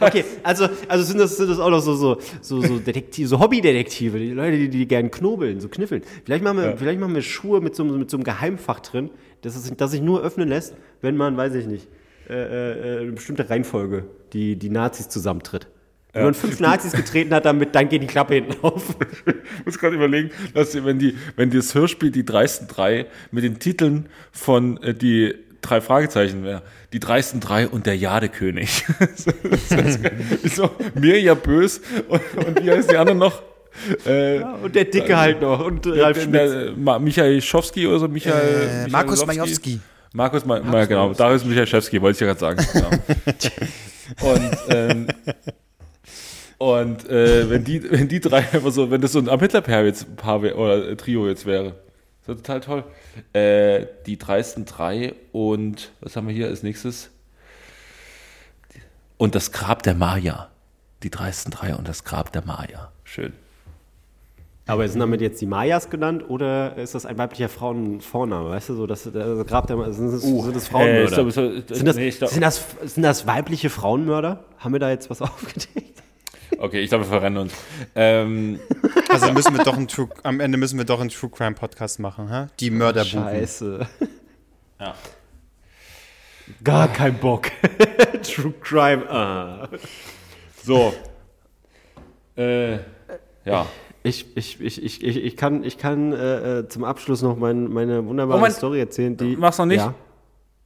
[0.00, 3.40] Okay, also, also sind, das, sind das auch noch so, so, so, so Detektive, so
[3.40, 6.02] Hobbydetektive, die Leute, die, die gerne knobeln, so kniffeln.
[6.24, 9.10] Vielleicht machen wir, vielleicht machen wir Schuhe mit so, einem- mit so einem Geheimfach drin,
[9.42, 11.88] das, ist, das sich nur öffnen lässt, wenn man, weiß ich nicht,
[12.28, 15.66] äh, äh, eine bestimmte Reihenfolge, die, die Nazis zusammentritt.
[16.12, 18.96] Wenn man fünf Nazis getreten hat, damit, dann geht die Klappe hinten auf.
[19.26, 23.58] Ich muss gerade überlegen, dass wenn die, wenn das Hörspiel die dreisten drei mit den
[23.58, 28.84] Titeln von äh, die drei Fragezeichen wäre, die dreisten drei und der Jadekönig.
[30.54, 33.42] so, Mirja Bös und, und wie heißt die anderen noch?
[34.04, 35.64] Äh, Und der Dicke halt noch.
[35.64, 36.76] Und der, Ralf Schmitz.
[37.00, 39.26] Michael Schowski oder so, Michael, Äh, Michael Markus.
[39.26, 39.80] Majowski.
[40.12, 42.66] Markus, Ma Ma genau, Darius Michalschewski, wollte ich ja gerade sagen.
[42.72, 42.90] Genau.
[44.32, 45.06] und ähm,
[46.60, 50.16] und äh, wenn, die, wenn die drei einfach so, wenn das so ein am jetzt
[50.16, 51.74] Paar oder äh, Trio jetzt wäre,
[52.20, 52.84] das wäre total toll.
[53.32, 57.08] Äh, die dreisten drei und was haben wir hier als nächstes?
[59.16, 60.50] Und das Grab der Maya.
[61.02, 62.92] Die dreisten drei und das Grab der Maya.
[63.04, 63.32] Schön.
[64.66, 68.50] Aber sind damit jetzt die Mayas genannt oder ist das ein weiblicher Frauenvorname?
[68.50, 71.04] Weißt du, so, dass das Grab der sind das, sind das Frauenmörder?
[71.10, 74.44] Äh, glaub, so- sind, das, nee, ich glaub- sind, das, sind das weibliche Frauenmörder?
[74.58, 76.02] Haben wir da jetzt was aufgedeckt?
[76.58, 77.52] Okay, ich glaube, wir verrennen uns.
[77.94, 78.60] Ähm,
[79.08, 81.98] Also müssen wir doch ein True, am Ende müssen wir doch einen True Crime Podcast
[82.00, 82.46] machen, hä?
[82.60, 83.24] Die Mörderbuben.
[83.24, 83.86] Scheiße.
[84.80, 84.94] ja.
[86.64, 87.50] Gar kein Bock.
[88.22, 89.08] True Crime.
[89.08, 89.68] Ah.
[90.64, 90.92] So.
[92.36, 92.78] Äh,
[93.44, 93.66] ja.
[94.02, 97.64] Ich, ich, ich, ich, ich, ich kann, ich kann äh, äh, zum Abschluss noch mein,
[97.68, 99.16] meine wunderbare Oh, mein- Story erzählen.
[99.16, 99.78] Die, Mach's noch nicht?
[99.78, 99.94] Ja.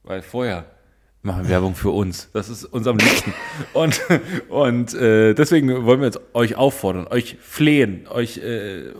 [0.05, 0.65] Weil vorher
[1.25, 2.29] machen Werbung für uns.
[2.33, 3.33] Das ist uns am liebsten.
[3.73, 4.01] Und,
[4.49, 8.93] und äh, deswegen wollen wir jetzt euch auffordern, euch flehen, euch, äh,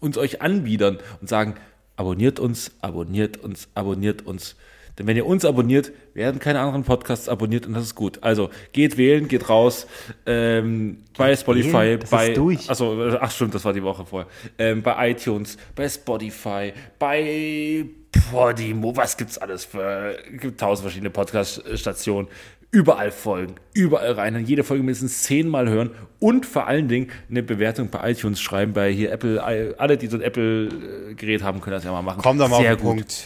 [0.00, 1.54] uns euch anbiedern und sagen,
[1.96, 4.56] abonniert uns, abonniert uns, abonniert uns.
[4.98, 8.22] Denn wenn ihr uns abonniert, werden keine anderen Podcasts abonniert und das ist gut.
[8.22, 9.86] Also geht wählen, geht raus
[10.24, 12.00] ähm, bei Spotify, wählen?
[12.00, 12.70] Das ist bei durch.
[12.70, 14.28] Achso, ach stimmt, das war die Woche vorher.
[14.58, 17.84] Ähm, bei iTunes, bei Spotify, bei
[18.30, 22.28] Podimo, was gibt's alles für gibt tausend verschiedene Podcast-Stationen.
[22.72, 27.42] Überall folgen, überall rein, und jede Folge mindestens zehnmal hören und vor allen Dingen eine
[27.42, 29.42] Bewertung bei iTunes schreiben, bei hier Apple,
[29.78, 32.20] alle, die so ein Apple-Gerät haben, können das ja mal machen.
[32.22, 32.96] Komm doch mal Sehr auf den gut.
[32.96, 33.24] Punkt.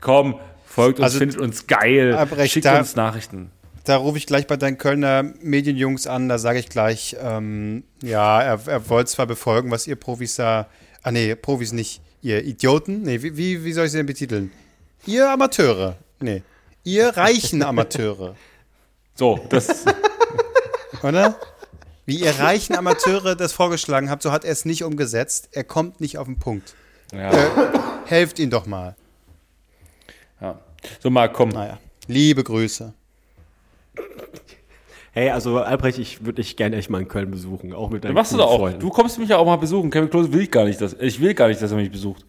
[0.00, 0.34] Komm,
[0.74, 3.50] folgt uns, Also, findet uns geil, Albrecht, schickt da- uns Nachrichten.
[3.84, 8.40] Da rufe ich gleich bei deinen Kölner Medienjungs an, da sage ich gleich, ähm, ja,
[8.40, 10.68] er, er wollte zwar befolgen, was ihr Profis da,
[11.02, 14.52] ah nee, Profis nicht, ihr Idioten, nee, wie, wie, wie soll ich sie denn betiteln?
[15.04, 16.42] Ihr Amateure, nee,
[16.84, 18.36] ihr reichen Amateure,
[19.16, 19.84] So, das,
[21.02, 21.34] oder?
[22.06, 26.00] Wie ihr reichen Amateure das vorgeschlagen habt, so hat er es nicht umgesetzt, er kommt
[26.00, 26.74] nicht auf den Punkt.
[27.12, 27.32] ja,
[28.06, 28.94] Helft ihn doch mal.
[31.00, 31.50] So, Marc, komm.
[31.50, 32.94] Naja, liebe Grüße.
[35.12, 38.14] Hey, also Albrecht, ich würde dich gerne echt mal in Köln besuchen, auch mit deinen
[38.14, 38.58] Machst du da auch.
[38.58, 38.80] Freunden.
[38.80, 39.90] Du kommst mich ja auch mal besuchen.
[39.90, 42.24] Kevin Klose will ich gar nicht, dass, ich will gar nicht, dass er mich besucht.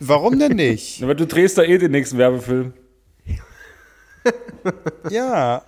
[0.00, 1.02] Warum denn nicht?
[1.02, 2.72] Aber du drehst da eh den nächsten Werbefilm.
[5.10, 5.62] Ja,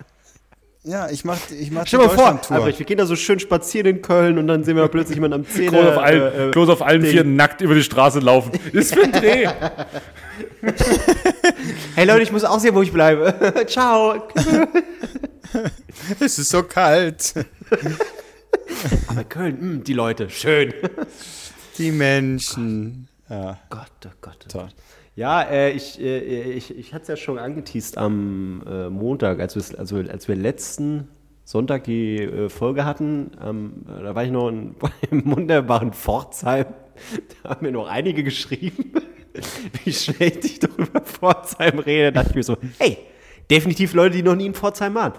[0.85, 2.55] ja, ich mach, ich mach die Stell dir mal vor.
[2.55, 5.35] Albrecht, wir gehen da so schön spazieren in Köln und dann sehen wir plötzlich jemanden
[5.35, 5.69] am Zähne.
[5.69, 8.51] Klose auf allen, äh, äh, Klose auf allen vier nackt über die Straße laufen.
[8.73, 9.47] Ist für ein Dreh.
[11.95, 13.65] Hey Leute, ich muss auch sehen, wo ich bleibe.
[13.67, 14.27] Ciao.
[16.19, 17.35] Es ist so kalt.
[19.07, 20.73] Aber Köln, mh, die Leute, schön.
[21.77, 23.07] Die Menschen.
[23.29, 23.59] Ja.
[23.69, 24.37] Gott, oh Gott.
[24.45, 24.61] Oh Toll.
[24.63, 24.75] Gott.
[25.15, 29.75] Ja, äh, ich, äh, ich, ich hatte es ja schon angeteased am äh, Montag, als,
[29.75, 31.07] also, als wir letzten
[31.43, 33.31] Sonntag die äh, Folge hatten.
[33.43, 34.75] Ähm, da war ich noch in,
[35.11, 36.65] im wunderbaren Pforzheim.
[37.43, 38.93] Da haben mir noch einige geschrieben,
[39.83, 42.11] wie schlecht ich doch über Pforzheim rede.
[42.11, 42.97] Da dachte ich mir so, hey,
[43.49, 45.13] definitiv Leute, die noch nie in Pforzheim waren.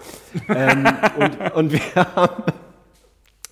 [0.48, 0.86] ähm,
[1.18, 1.80] und, und wir
[2.14, 2.44] haben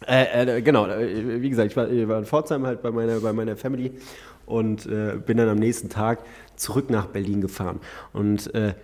[0.06, 3.20] äh, äh, genau, äh, wie gesagt, ich war, ich war in Pforzheim halt bei meiner,
[3.20, 3.92] bei meiner Family
[4.46, 6.20] und äh, bin dann am nächsten Tag
[6.56, 7.80] zurück nach Berlin gefahren.
[8.12, 8.74] Und äh,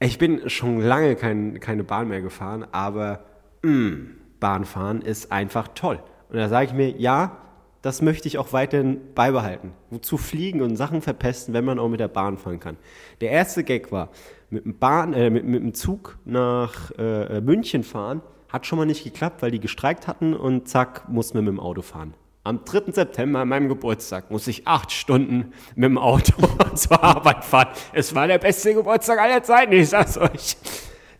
[0.00, 3.24] ich bin schon lange kein, keine Bahn mehr gefahren, aber
[3.62, 4.06] mh,
[4.40, 6.00] Bahnfahren ist einfach toll.
[6.28, 7.38] Und da sage ich mir, ja,
[7.82, 9.72] das möchte ich auch weiterhin beibehalten.
[9.90, 12.76] Wozu fliegen und Sachen verpesten, wenn man auch mit der Bahn fahren kann?
[13.20, 14.10] Der erste Gag war,
[14.50, 18.84] mit dem, Bahn, äh, mit, mit dem Zug nach äh, München fahren, hat schon mal
[18.84, 22.14] nicht geklappt, weil die gestreikt hatten und zack, mussten wir mit dem Auto fahren.
[22.44, 22.92] Am 3.
[22.92, 26.34] September, an meinem Geburtstag, muss ich acht Stunden mit dem Auto
[26.74, 27.68] zur Arbeit fahren.
[27.92, 30.56] Es war der beste Geburtstag aller Zeiten, ich sag's euch.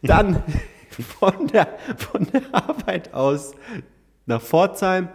[0.02, 0.42] Dann
[0.90, 3.52] von der, von der Arbeit aus
[4.26, 5.08] nach Pforzheim.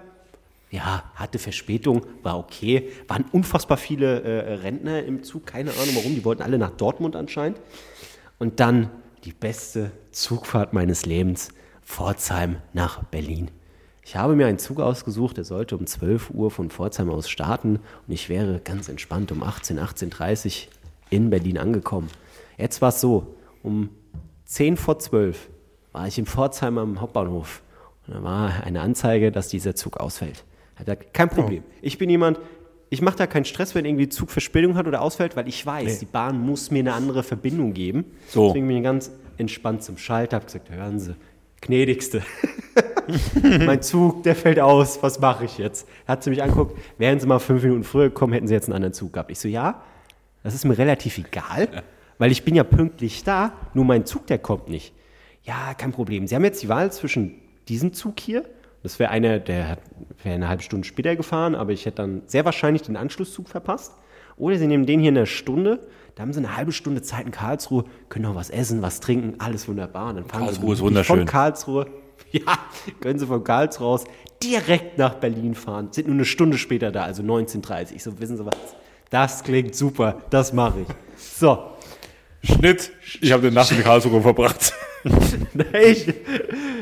[0.69, 2.89] Ja, hatte Verspätung, war okay.
[3.07, 6.13] Waren unfassbar viele äh, Rentner im Zug, keine Ahnung warum.
[6.13, 7.59] Die wollten alle nach Dortmund anscheinend.
[8.37, 8.91] Und dann
[9.23, 11.49] die beste Zugfahrt meines Lebens,
[11.81, 13.49] Pforzheim nach Berlin.
[14.03, 17.79] Ich habe mir einen Zug ausgesucht, der sollte um 12 Uhr von Pforzheim aus starten
[18.07, 20.71] und ich wäre ganz entspannt um 18, 18.30 Uhr
[21.09, 22.09] in Berlin angekommen.
[22.57, 23.89] Jetzt war es so, um
[24.45, 25.49] 10 vor 12
[25.91, 27.61] war ich in Pforzheim am Hauptbahnhof
[28.05, 30.45] und da war eine Anzeige, dass dieser Zug ausfällt.
[30.77, 31.63] Er hat gesagt, kein Problem.
[31.81, 32.39] Ich bin jemand,
[32.89, 35.99] ich mache da keinen Stress, wenn irgendwie Zug Verspätung hat oder ausfällt, weil ich weiß,
[35.99, 38.05] die Bahn muss mir eine andere Verbindung geben.
[38.27, 38.47] So.
[38.47, 41.15] Deswegen bin ich ganz entspannt zum Schalter, habe gesagt, hören Sie,
[41.61, 42.21] gnädigste,
[43.65, 45.87] mein Zug, der fällt aus, was mache ich jetzt?
[46.07, 48.75] Hat sie mich angeguckt, wären Sie mal fünf Minuten früher gekommen, hätten Sie jetzt einen
[48.75, 49.31] anderen Zug gehabt.
[49.31, 49.83] Ich so, ja,
[50.43, 51.83] das ist mir relativ egal,
[52.17, 54.93] weil ich bin ja pünktlich da, nur mein Zug, der kommt nicht.
[55.43, 56.27] Ja, kein Problem.
[56.27, 57.35] Sie haben jetzt die Wahl zwischen
[57.67, 58.43] diesem Zug hier,
[58.83, 59.77] das wäre einer, der
[60.23, 63.93] wäre eine halbe Stunde später gefahren, aber ich hätte dann sehr wahrscheinlich den Anschlusszug verpasst.
[64.37, 67.25] Oder Sie nehmen den hier in einer Stunde, da haben Sie eine halbe Stunde Zeit
[67.25, 70.09] in Karlsruhe, können noch was essen, was trinken, alles wunderbar.
[70.09, 71.17] Und dann fahren Karlsruhe Sie ist wunderschön.
[71.17, 71.87] von Karlsruhe
[72.31, 72.41] ja,
[72.99, 74.05] können Sie von Karlsruhe raus
[74.41, 75.89] direkt nach Berlin fahren.
[75.91, 78.55] Sind nur eine Stunde später da, also 19.30 Ich so, wissen Sie was?
[79.09, 80.87] Das klingt super, das mache ich.
[81.17, 81.71] So,
[82.43, 82.91] Schnitt.
[83.21, 84.73] Ich habe den Nacht in Karlsruhe verbracht.
[85.73, 86.13] ich,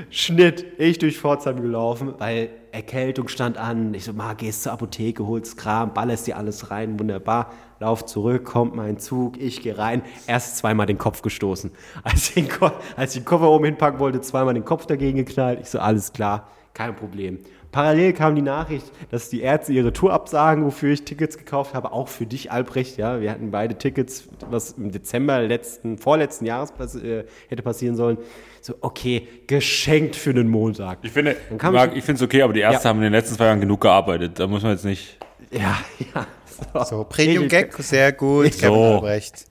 [0.09, 3.93] Schnitt, ich durch Pforzheim gelaufen, weil Erkältung stand an.
[3.93, 7.51] Ich so, mal, gehst zur Apotheke, holst Kram, ballerst dir alles rein, wunderbar.
[7.79, 10.01] Lauf zurück, kommt mein Zug, ich gehe rein.
[10.27, 11.71] Erst zweimal den Kopf gestoßen.
[12.03, 15.17] Als ich den, Ko als ich den Koffer oben hinpacken wollte, zweimal den Kopf dagegen
[15.17, 15.59] geknallt.
[15.61, 17.39] Ich so, alles klar, kein Problem.
[17.75, 21.91] Parallel kam die Nachricht, dass die Ärzte ihre Tour absagen, wofür ich Tickets gekauft habe,
[21.91, 22.95] auch für dich, Albrecht.
[22.97, 28.17] Ja, wir hatten beide Tickets, was im Dezember letzten, vorletzten Jahres äh, hätte passieren sollen.
[28.61, 30.99] So, okay, geschenkt für den Montag.
[31.01, 32.89] Ich finde, Marc, ich- ich finde es okay, aber die Ärzte Ja.
[32.91, 34.39] haben in den letzten zwei Jahren genug gearbeitet.
[34.39, 35.17] Da muss man jetzt nicht.
[35.51, 35.77] Ja,
[36.13, 36.85] ja.
[36.85, 38.59] So, Premium-Gag, sehr gut, So.
[38.67, 39.47] Kevin Albrecht.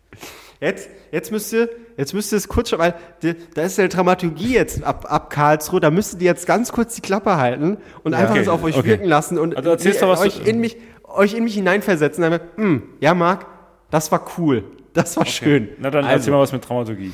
[0.64, 4.54] Jetzt, jetzt müsst ihr, jetzt müsst ihr es kurz, weil die, da ist ja Dramaturgie
[4.54, 8.30] jetzt ab, ab Karlsruhe, da müsstet ihr jetzt ganz kurz die Klappe halten und einfach
[8.30, 8.88] Okay, das auf euch okay.
[8.88, 12.22] wirken lassen und Also erzählst du was- euch, in mich, euch in mich hineinversetzen.
[12.22, 13.46] Dann, hm, ja, Marc,
[13.90, 15.68] das war cool, das war schön.
[15.78, 17.12] Na dann also, erzähl mal was mit Dramaturgie.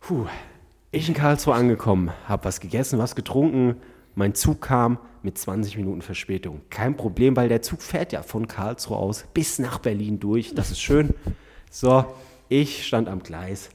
[0.00, 0.26] Puh,
[0.90, 3.76] ich in Karlsruhe angekommen, hab was gegessen, was getrunken.
[4.14, 6.60] Mein Zug kam mit 20 Minuten Verspätung.
[6.68, 10.54] Kein Problem, weil der Zug fährt ja von Karlsruhe aus bis nach Berlin durch.
[10.54, 11.14] Das ist schön.
[11.70, 12.04] So,
[12.48, 13.70] ich stand am Gleis.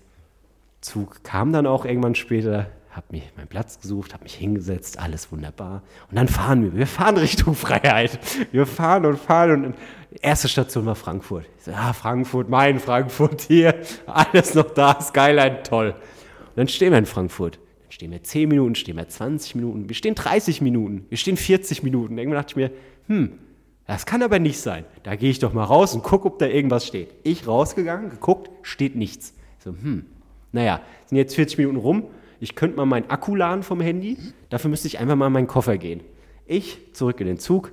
[0.82, 5.32] Zug kam dann auch irgendwann später, hab mich meinen Platz gesucht, hab mich hingesetzt, alles
[5.32, 5.84] wunderbar.
[6.10, 6.76] Und dann fahren wir.
[6.76, 8.20] Wir fahren Richtung Freiheit.
[8.52, 9.76] Wir fahren und fahren und
[10.22, 11.46] erste Station war Frankfurt.
[11.58, 13.76] Ich so, ja, Frankfurt, mein Frankfurt hier,
[14.08, 15.90] alles noch da, Skyline, toll.
[15.90, 17.56] Und dann stehen wir in Frankfurt.
[17.56, 21.38] Dann stehen wir 10 Minuten, stehen wir 20 Minuten, wir stehen 30 Minuten, wir stehen
[21.38, 22.18] 40 Minuten.
[22.18, 22.72] Irgendwann dachte ich mir,
[23.08, 23.40] hm,
[23.88, 24.86] das kann aber nicht sein.
[25.04, 27.10] Da gehe ich doch mal raus und gucke, ob da irgendwas steht.
[27.24, 29.34] Ich rausgegangen, geguckt, steht nichts.
[29.58, 30.06] Ich So, hm,
[30.52, 32.04] naja, sind jetzt 40 Minuten rum.
[32.40, 34.18] Ich könnte mal meinen Akku laden vom Handy.
[34.50, 36.02] Dafür müsste ich einfach mal in meinen Koffer gehen.
[36.46, 37.72] Ich zurück in den Zug,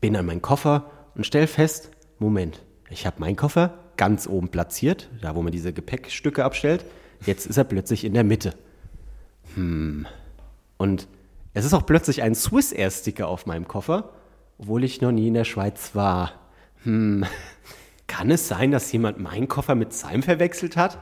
[0.00, 5.10] bin an meinen Koffer und stell fest, Moment, ich habe meinen Koffer ganz oben platziert,
[5.20, 6.84] da wo man diese Gepäckstücke abstellt.
[7.24, 8.54] Jetzt ist er plötzlich in der Mitte.
[9.54, 10.06] Hm.
[10.76, 11.06] Und
[11.52, 14.10] es ist auch plötzlich ein Swiss Air Sticker auf meinem Koffer,
[14.58, 16.32] obwohl ich noch nie in der Schweiz war.
[16.84, 17.24] Hm.
[18.06, 20.98] Kann es sein, dass jemand meinen Koffer mit seinem verwechselt hat?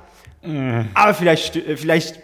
[0.94, 2.20] Aber vielleicht, äh, vielleicht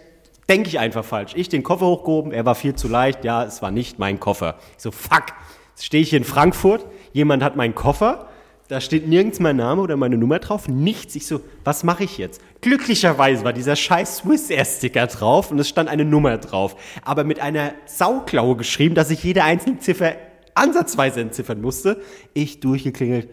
[0.48, 1.32] denke ich einfach falsch.
[1.34, 3.24] Ich den Koffer hochgehoben, er war viel zu leicht.
[3.24, 4.56] Ja, es war nicht mein Koffer.
[4.76, 5.26] Ich so, fuck.
[5.74, 8.28] Jetzt stehe ich hier in Frankfurt, jemand hat meinen Koffer,
[8.66, 11.14] da steht nirgends mein Name oder meine Nummer drauf, nichts.
[11.14, 12.42] Ich so, was mache ich jetzt?
[12.60, 16.76] Glücklicherweise war dieser scheiß Swiss Air Sticker drauf und es stand eine Nummer drauf.
[17.02, 20.16] Aber mit einer Sauklaue geschrieben, dass ich jede einzelne Ziffer
[20.58, 22.00] ansatzweise entziffern musste.
[22.34, 23.28] Ich durchgeklingelt,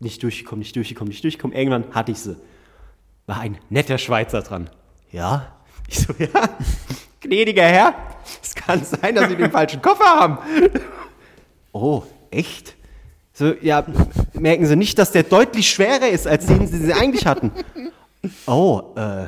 [0.00, 1.56] nicht durchgekommen, nicht durchgekommen, nicht durchgekommen.
[1.56, 2.36] Irgendwann hatte ich sie
[3.28, 4.68] war ein netter Schweizer dran.
[5.12, 5.52] Ja?
[5.86, 6.48] Ich so, ja,
[7.20, 7.94] gnädiger Herr,
[8.42, 10.38] es kann sein, dass Sie den falschen Koffer haben.
[11.72, 12.74] Oh, echt?
[13.32, 13.84] So, ja,
[14.32, 17.52] merken Sie nicht, dass der deutlich schwerer ist, als den Sie eigentlich hatten?
[18.46, 19.26] Oh, äh,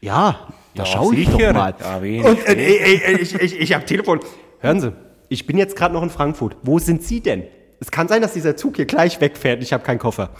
[0.00, 1.74] ja, da schaue ich doch mal.
[1.78, 1.96] Ja.
[1.98, 4.20] Und äh, äh, äh, ich, ich, ich habe Telefon.
[4.58, 4.92] Hören Sie,
[5.30, 6.56] ich bin jetzt gerade noch in Frankfurt.
[6.62, 7.44] Wo sind Sie denn?
[7.78, 10.30] Es kann sein, dass dieser Zug hier gleich wegfährt ich habe keinen Koffer.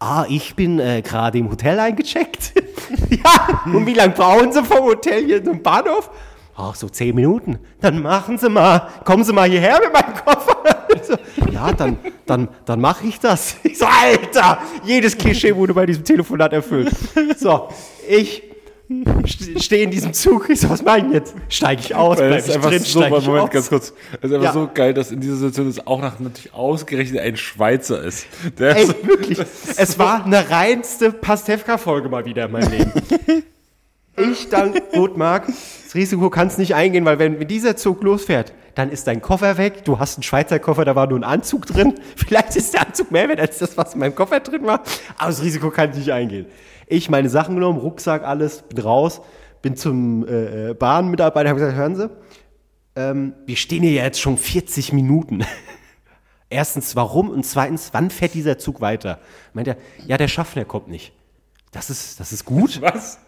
[0.00, 2.52] Ah, ich bin äh, gerade im Hotel eingecheckt.
[3.10, 6.10] ja, und wie lange brauchen Sie vom Hotel hier zum Bahnhof?
[6.56, 7.58] Ach, so zehn Minuten.
[7.80, 10.86] Dann machen Sie mal, kommen Sie mal hierher mit meinem Koffer.
[11.02, 11.16] So,
[11.52, 13.56] ja, dann, dann, dann mache ich das.
[13.62, 16.90] Ich so, Alter, jedes Klischee wurde bei diesem Telefonat erfüllt.
[17.38, 17.68] So,
[18.08, 18.49] ich
[19.60, 20.50] stehe in diesem Zug.
[20.50, 21.34] Ich so, was mache ich jetzt?
[21.48, 23.50] Steige ich aus, Weil bleib das ich drin, so, steige ich Moment, aus?
[23.50, 23.92] ganz kurz.
[24.20, 24.52] Es ist einfach Ja.
[24.52, 28.26] so geil, dass in dieser Situation es auch nach natürlich ausgerechnet ein Schweizer ist.
[28.58, 29.38] Der Ey, so- wirklich.
[29.76, 32.92] Es war eine reinste Pastewka-Folge mal wieder in meinem Leben.
[34.16, 38.90] Ich dann, gut, Marc, das Risiko kannst nicht eingehen, weil wenn dieser Zug losfährt, dann
[38.90, 39.84] ist dein Koffer weg.
[39.86, 41.94] Du hast einen Schweizer Koffer, da war nur ein Anzug drin.
[42.16, 44.82] Vielleicht ist der Anzug mehr wert als das, was in meinem Koffer drin war.
[45.16, 46.46] Aber das Risiko kann ich nicht eingehen.
[46.90, 49.20] Ich meine Sachen genommen, Rucksack, alles, bin raus,
[49.62, 52.10] bin zum äh, äh, Bahnmitarbeiter, habe gesagt, hören Sie,
[52.96, 55.44] ähm, wir stehen hier jetzt schon 40 Minuten.
[56.50, 57.30] Erstens, warum?
[57.30, 59.20] Und zweitens, wann fährt dieser Zug weiter?
[59.52, 61.12] Meint er, ja, der Schaffner kommt nicht.
[61.70, 62.82] Das ist, das ist gut.
[62.82, 63.20] Was?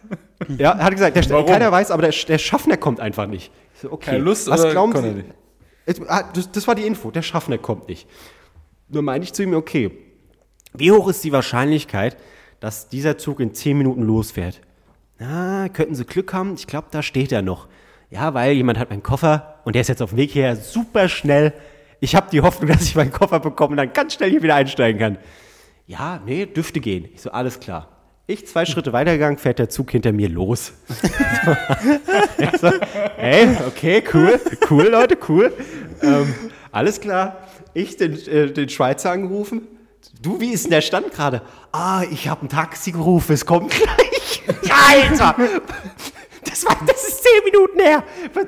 [0.57, 1.45] Ja, er hat gesagt, der, Warum?
[1.45, 3.53] keiner weiß, aber der, der Schaffner kommt einfach nicht.
[3.75, 4.11] Ich so, okay.
[4.11, 5.23] Keine Lust Was glauben
[5.87, 6.03] Sie?
[6.07, 8.09] ah, das, das war die Info, der Schaffner kommt nicht.
[8.89, 9.91] Nur meinte ich zu ihm, okay,
[10.73, 12.17] wie hoch ist die Wahrscheinlichkeit,
[12.63, 14.61] dass dieser Zug in 10 Minuten losfährt?
[15.19, 16.53] Na, könnten Sie Glück haben?
[16.53, 17.67] Ich glaube, da steht er noch.
[18.09, 21.09] Ja, weil jemand hat meinen Koffer und der ist jetzt auf dem Weg hierher super
[21.09, 21.51] schnell.
[21.99, 24.55] Ich habe die Hoffnung, dass ich meinen Koffer bekomme und dann ganz schnell hier wieder
[24.55, 25.17] einsteigen kann.
[25.87, 27.09] Ja, nee, dürfte gehen.
[27.13, 27.89] Ich so, alles klar.
[28.27, 30.71] Ich zwei Schritte weitergegangen, fährt der Zug hinter mir los.
[32.61, 32.71] so,
[33.17, 34.39] hey, okay, cool,
[34.69, 35.51] cool, Leute, cool.
[36.01, 36.33] Ähm,
[36.71, 37.45] alles klar.
[37.73, 39.63] Ich den, äh, den Schweizer angerufen.
[40.23, 41.41] Du, wie ist denn der Stand gerade?
[41.73, 44.41] Ah, ich habe ein Taxi gerufen, es kommt gleich.
[44.71, 45.35] Alter!
[46.45, 48.03] Das, war, das ist zehn Minuten her.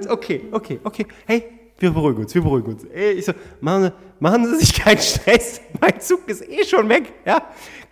[0.07, 1.05] Okay, okay, okay.
[1.25, 1.43] Hey,
[1.77, 2.85] wir beruhigen uns, wir beruhigen uns.
[2.85, 5.59] Ich so, machen Sie, machen Sie sich keinen Stress.
[5.81, 7.11] Mein Zug ist eh schon weg.
[7.25, 7.41] Ja?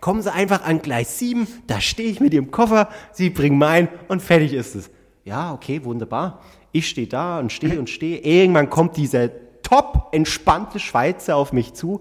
[0.00, 3.88] Kommen Sie einfach an Gleis 7, da stehe ich mit Ihrem Koffer, Sie bringen meinen
[4.08, 4.90] und fertig ist es.
[5.24, 6.40] Ja, okay, wunderbar.
[6.72, 8.16] Ich stehe da und stehe und stehe.
[8.16, 9.28] Irgendwann kommt dieser
[9.64, 12.00] top entspannte Schweizer auf mich zu.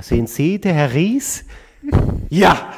[0.00, 1.44] Sehen Sie, der Herr Ries?
[2.28, 2.72] Ja,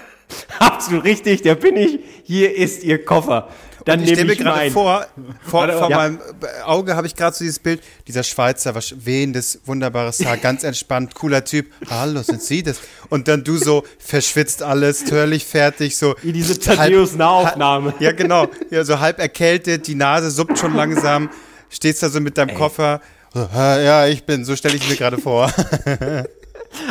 [0.58, 2.00] absolut richtig, der bin ich.
[2.24, 3.48] Hier ist Ihr Koffer.
[3.84, 4.72] Dann ich stelle nehme mir ich gerade meinen.
[4.72, 5.06] vor,
[5.42, 5.96] vor, vor Ja.
[5.98, 6.18] meinem
[6.64, 11.14] Auge habe ich gerade so dieses Bild, dieser Schweizer, was wehendes, wunderbares Haar, ganz entspannt,
[11.14, 11.70] cooler Typ.
[11.90, 12.80] Hallo, sind Sie das?
[13.10, 16.14] Und dann du so verschwitzt alles, törlich fertig, so.
[16.22, 17.90] Wie diese Thaddeus-Nahaufnahme.
[17.92, 18.46] halb- Ja, genau.
[18.70, 21.28] Ja, so halb erkältet, die Nase suppt schon langsam,
[21.68, 23.02] stehst da so mit deinem Koffer.
[23.34, 25.50] So, "Äh, Ja, ich bin, so stelle ich mir gerade vor.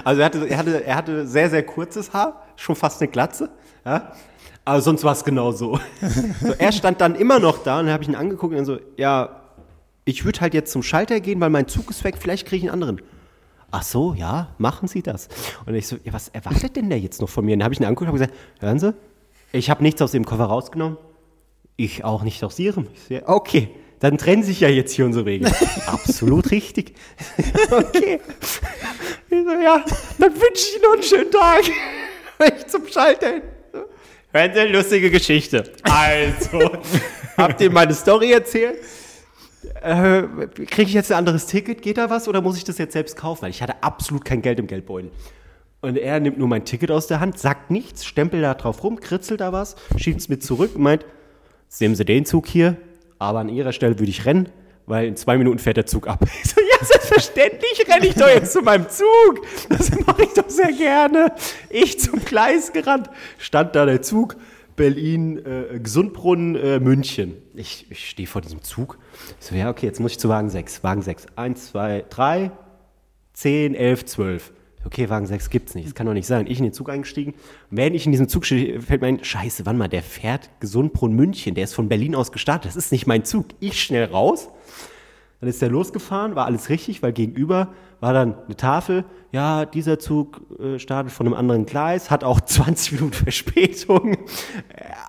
[0.05, 3.49] Also er hatte, er, hatte, er hatte sehr, sehr kurzes Haar, schon fast eine Glatze.
[3.83, 4.13] Ja?
[4.63, 5.77] Aber sonst war es genau so.
[6.57, 8.77] Er stand dann immer noch da und dann habe ich ihn angeguckt und dann so,
[8.95, 9.41] ja,
[10.05, 12.71] ich würde halt jetzt zum Schalter gehen, weil mein Zug ist weg, vielleicht kriege ich
[12.71, 13.01] einen anderen.
[13.71, 15.27] Ach so, ja, machen Sie das.
[15.65, 17.57] Und ich so, ja, was erwartet denn der jetzt noch von mir?
[17.57, 18.93] Dann habe ich ihn angeguckt und gesagt, hören Sie,
[19.51, 20.97] ich habe nichts aus dem Koffer rausgenommen.
[21.75, 22.87] Ich auch nicht aus Ihrem.
[22.93, 23.69] Ich so, okay,
[24.03, 25.49] dann trennen sich ja jetzt hier unsere Wege.
[25.87, 26.93] Absolut richtig.
[27.71, 28.19] okay.
[29.29, 29.85] Ich so, ja,
[30.19, 31.63] dann wünsche ich Ihnen noch einen schönen Tag.
[32.57, 33.41] Ich zum Schalter hin.
[34.33, 35.71] Hören Sie, lustige Geschichte.
[35.83, 36.71] Also,
[37.37, 38.79] habt ihr meine Story erzählt?
[39.81, 40.23] Äh,
[40.65, 41.81] Kriege ich jetzt ein anderes Ticket?
[41.81, 43.43] Geht da was oder muss ich das jetzt selbst kaufen?
[43.43, 45.11] Weil ich hatte absolut kein Geld im Geldbeutel.
[45.79, 48.99] Und er nimmt nur mein Ticket aus der Hand, sagt nichts, stempelt da drauf rum,
[48.99, 51.05] kritzelt da was, schiebt es mir zurück und meint,
[51.79, 52.75] nehmen Sie den Zug hier,
[53.20, 54.49] aber an Ihrer Stelle würde ich rennen,
[54.86, 56.26] weil in zwei Minuten fährt der Zug ab.
[56.43, 59.45] Ich so, ja, selbstverständlich renne ich doch jetzt zu meinem Zug.
[59.70, 61.32] Das mache ich doch sehr gerne.
[61.70, 64.36] Ich zum Gleis gerannt, stand da der Zug,
[64.76, 67.36] Berlin, äh, Gesundbrunnen, äh, München.
[67.53, 68.97] Ich, ich stehe vor diesem Zug.
[69.39, 70.84] Ich so, ja, okay, jetzt muss ich zu Wagen 6.
[70.84, 71.28] Wagen 6.
[71.36, 72.51] Eins, zwei, drei,
[73.34, 74.51] 10, 11, 12.
[74.86, 75.88] Okay, Wagen 6 gibt's nicht.
[75.88, 76.45] Das kann doch nicht sein.
[76.47, 77.34] Ich in den Zug eingestiegen.
[77.69, 81.13] Während ich in diesem Zug stehe, fällt mir ein, scheiße, wann mal, der fährt Gesundbrunn
[81.13, 81.55] München.
[81.55, 82.69] Der ist von Berlin aus gestartet.
[82.69, 83.47] Das ist nicht mein Zug.
[83.59, 84.49] Ich schnell raus.
[85.43, 89.03] Dann ist der losgefahren, war alles richtig, weil gegenüber war dann eine Tafel.
[89.34, 94.13] Ja, dieser Zug äh, startet von einem anderen Gleis, hat auch 20 Minuten Verspätung.
[94.13, 94.17] Äh,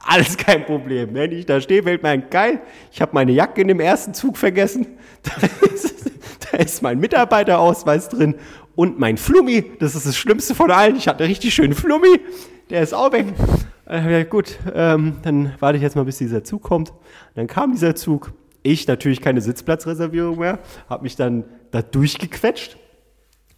[0.05, 1.14] alles kein Problem.
[1.14, 2.61] Wenn ich da stehe, fällt mir ein geil.
[2.91, 4.87] Ich habe meine Jacke in dem ersten Zug vergessen.
[5.22, 6.11] Da ist,
[6.51, 8.35] da ist mein Mitarbeiterausweis drin
[8.77, 9.64] und mein Flummi.
[9.79, 10.97] Das ist das Schlimmste von allen.
[10.97, 12.20] Ich hatte einen richtig schönen Flummi.
[12.70, 13.27] Der ist auch weg.
[13.89, 16.93] Äh, ja, gut, ähm, dann warte ich jetzt mal, bis dieser Zug kommt.
[17.35, 18.33] Dann kam dieser Zug.
[18.62, 20.59] Ich natürlich keine Sitzplatzreservierung mehr,
[20.89, 22.79] habe mich dann da durchgequetscht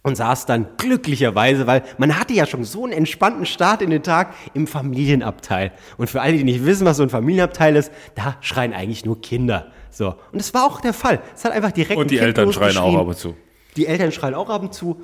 [0.03, 4.03] und saß dann glücklicherweise, weil man hatte ja schon so einen entspannten Start in den
[4.03, 5.71] Tag im Familienabteil.
[5.97, 9.21] Und für alle, die nicht wissen, was so ein Familienabteil ist, da schreien eigentlich nur
[9.21, 9.67] Kinder.
[9.91, 10.15] So.
[10.31, 11.21] Und das war auch der Fall.
[11.33, 13.35] Es hat einfach direkt Und die Eltern schreien auch ab und zu.
[13.77, 14.97] Die Eltern schreien auch ab und zu.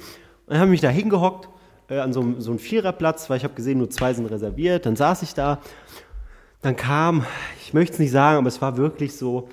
[0.48, 1.48] Dann habe ich mich da hingehockt,
[1.90, 4.86] äh, an so, so einem Viererplatz, weil ich habe gesehen, nur zwei sind reserviert.
[4.86, 5.60] Dann saß ich da.
[6.62, 7.26] Dann kam,
[7.62, 9.50] ich möchte es nicht sagen, aber es war wirklich so,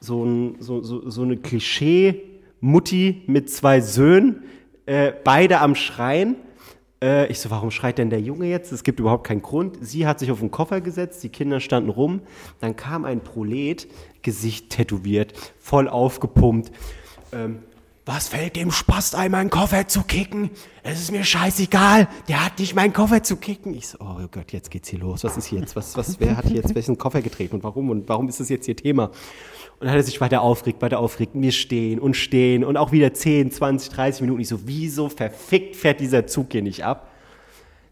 [0.00, 4.42] so, ein, so, so, so eine Klischee-Mutti mit zwei Söhnen,
[4.86, 6.36] äh, beide am Schreien.
[7.02, 8.72] Äh, ich so, warum schreit denn der Junge jetzt?
[8.72, 9.78] Es gibt überhaupt keinen Grund.
[9.82, 12.22] Sie hat sich auf den Koffer gesetzt, die Kinder standen rum.
[12.60, 13.86] Dann kam ein Prolet,
[14.22, 16.72] Gesicht tätowiert, voll aufgepumpt.
[17.32, 17.58] Ähm,
[18.06, 20.50] was fällt dem Spast ein, meinen Koffer zu kicken?
[20.82, 22.06] Es ist mir scheißegal.
[22.28, 23.72] Der hat nicht meinen Koffer zu kicken.
[23.72, 25.24] Ich so, oh Gott, jetzt geht's hier los.
[25.24, 25.74] Was ist hier jetzt?
[25.74, 27.88] Was, was, wer hat hier jetzt welchen Koffer getreten und warum?
[27.88, 29.04] Und warum ist das jetzt hier Thema?
[29.06, 29.12] Und
[29.80, 31.34] dann hat er sich weiter aufgeregt, weiter aufgeregt.
[31.34, 34.40] Und Wir stehen und stehen und auch wieder 10, 20, 30 Minuten.
[34.40, 37.08] Ich so, wieso verfickt fährt dieser Zug hier nicht ab?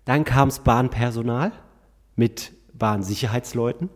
[0.04, 1.52] Dann kam's Bahnpersonal
[2.16, 3.88] mit Bahnsicherheitsleuten.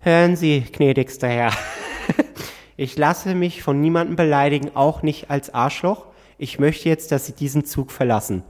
[0.00, 1.52] Hören Sie, gnädigster Herr.
[2.78, 6.06] Ich lasse mich von niemandem beleidigen, auch nicht als Arschloch.
[6.36, 8.42] Ich möchte jetzt, dass Sie diesen Zug verlassen.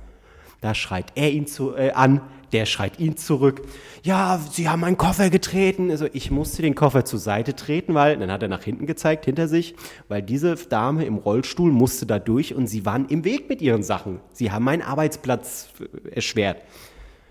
[0.60, 2.20] Da schreit er ihn zu, äh, an,
[2.52, 3.62] der schreit ihn zurück.
[4.02, 5.92] Ja, Sie haben meinen Koffer getreten.
[5.92, 9.26] Also ich musste den Koffer zur Seite treten, weil, dann hat er nach hinten gezeigt,
[9.26, 9.76] hinter sich,
[10.08, 13.84] weil diese Dame im Rollstuhl musste da durch und sie waren im Weg mit ihren
[13.84, 14.20] Sachen.
[14.32, 16.62] Sie haben meinen Arbeitsplatz äh, erschwert.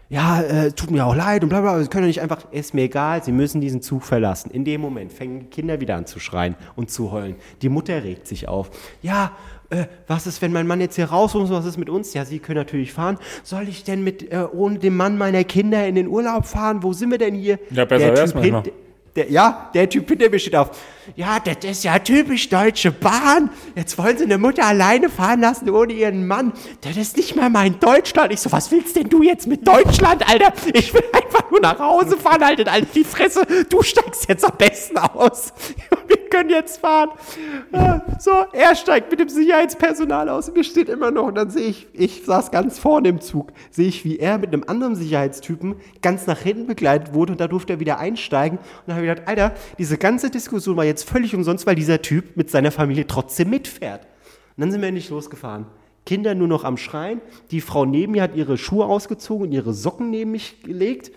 [0.10, 2.74] Ja, äh, tut mir auch leid und bla bla, Sie können doch nicht einfach, ist
[2.74, 4.51] mir egal, Sie müssen diesen Zug verlassen.
[4.51, 7.36] In dem Moment fängen die Kinder wieder an zu schreien und zu heulen.
[7.62, 8.70] Die Mutter regt sich auf.
[9.01, 9.32] Ja,
[9.72, 12.14] äh, was ist, wenn mein Mann jetzt hier raus muss, was ist mit uns?
[12.14, 13.18] Ja, Sie können natürlich fahren.
[13.43, 16.84] Soll ich denn mit, äh, ohne den Mann meiner Kinder in den Urlaub fahren?
[16.84, 17.58] Wo sind wir denn hier?
[17.72, 18.72] Ja, besser Der wär's Typ hint-
[19.16, 20.72] der, ja, der Typ hinter mir steht auf.
[21.16, 23.49] Ja, das ist ja typisch deutsche Bahn.
[23.76, 26.53] Jetzt wollen sie eine Mutter alleine fahren lassen ohne ihren Mann.
[26.82, 28.32] Das ist nicht mal mein Deutschland.
[28.34, 30.51] Ich so, was willst denn du jetzt mit Deutschland, Alter?
[30.74, 33.45] Ich will einfach nur nach Hause fahren, haltet alle die Fresse.
[33.70, 35.53] Du steigst jetzt am besten aus.
[36.08, 37.10] Wir können jetzt fahren.
[37.72, 40.49] Ja, So, er steigt mit dem Sicherheitspersonal aus.
[40.49, 41.28] Und mir steht immer noch.
[41.28, 44.53] Und dann sehe ich, ich saß ganz vorne im Zug, sehe ich, wie er mit
[44.53, 47.34] einem anderen Sicherheitstypen ganz nach hinten begleitet wurde.
[47.34, 48.58] Und da durfte er wieder einsteigen.
[48.58, 52.02] Und dann habe ich gedacht, Alter, diese ganze Diskussion war jetzt völlig umsonst, weil dieser
[52.02, 54.04] Typ mit seiner Familie trotzdem mitfährt.
[54.04, 55.66] Und dann sind wir endlich losgefahren.
[56.06, 57.22] Kinder nur noch am Schreien.
[57.52, 61.12] Die Frau neben mir hat ihre Schuhe ausgezogen und ihre Socken neben mich gelegt.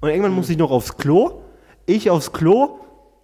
[0.00, 1.42] Und irgendwann muss ich noch aufs Klo.
[1.86, 2.80] Ich aufs Klo,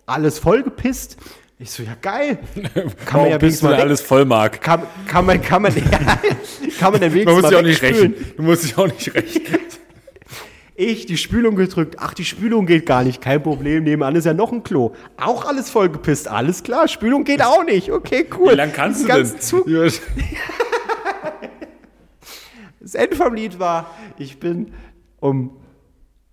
[0.06, 1.16] alles vollgepisst.
[1.58, 2.38] Ich so, ja geil.
[3.04, 4.60] Kann man ja bist wenigstens du alles voll, Marc?
[4.60, 5.74] kann, kann man, kann man,
[6.78, 8.14] kann man den Weg Man muss sich auch nicht rächen.
[8.36, 9.42] Du musst dich auch nicht rächen.
[10.80, 11.96] Ich die Spülung gedrückt.
[11.98, 13.20] Ach, die Spülung geht gar nicht.
[13.20, 13.82] Kein Problem.
[13.82, 14.92] Nebenan ist ja noch ein Klo.
[15.16, 16.28] Auch alles vollgepisst.
[16.28, 16.86] Alles klar.
[16.86, 17.90] Spülung geht auch nicht.
[17.90, 18.52] Okay, cool.
[18.52, 19.40] Wie lang kannst du Den denn?
[19.40, 19.82] Zug, Ja,
[22.80, 24.72] das Ende vom Lied war, ich bin
[25.18, 25.50] um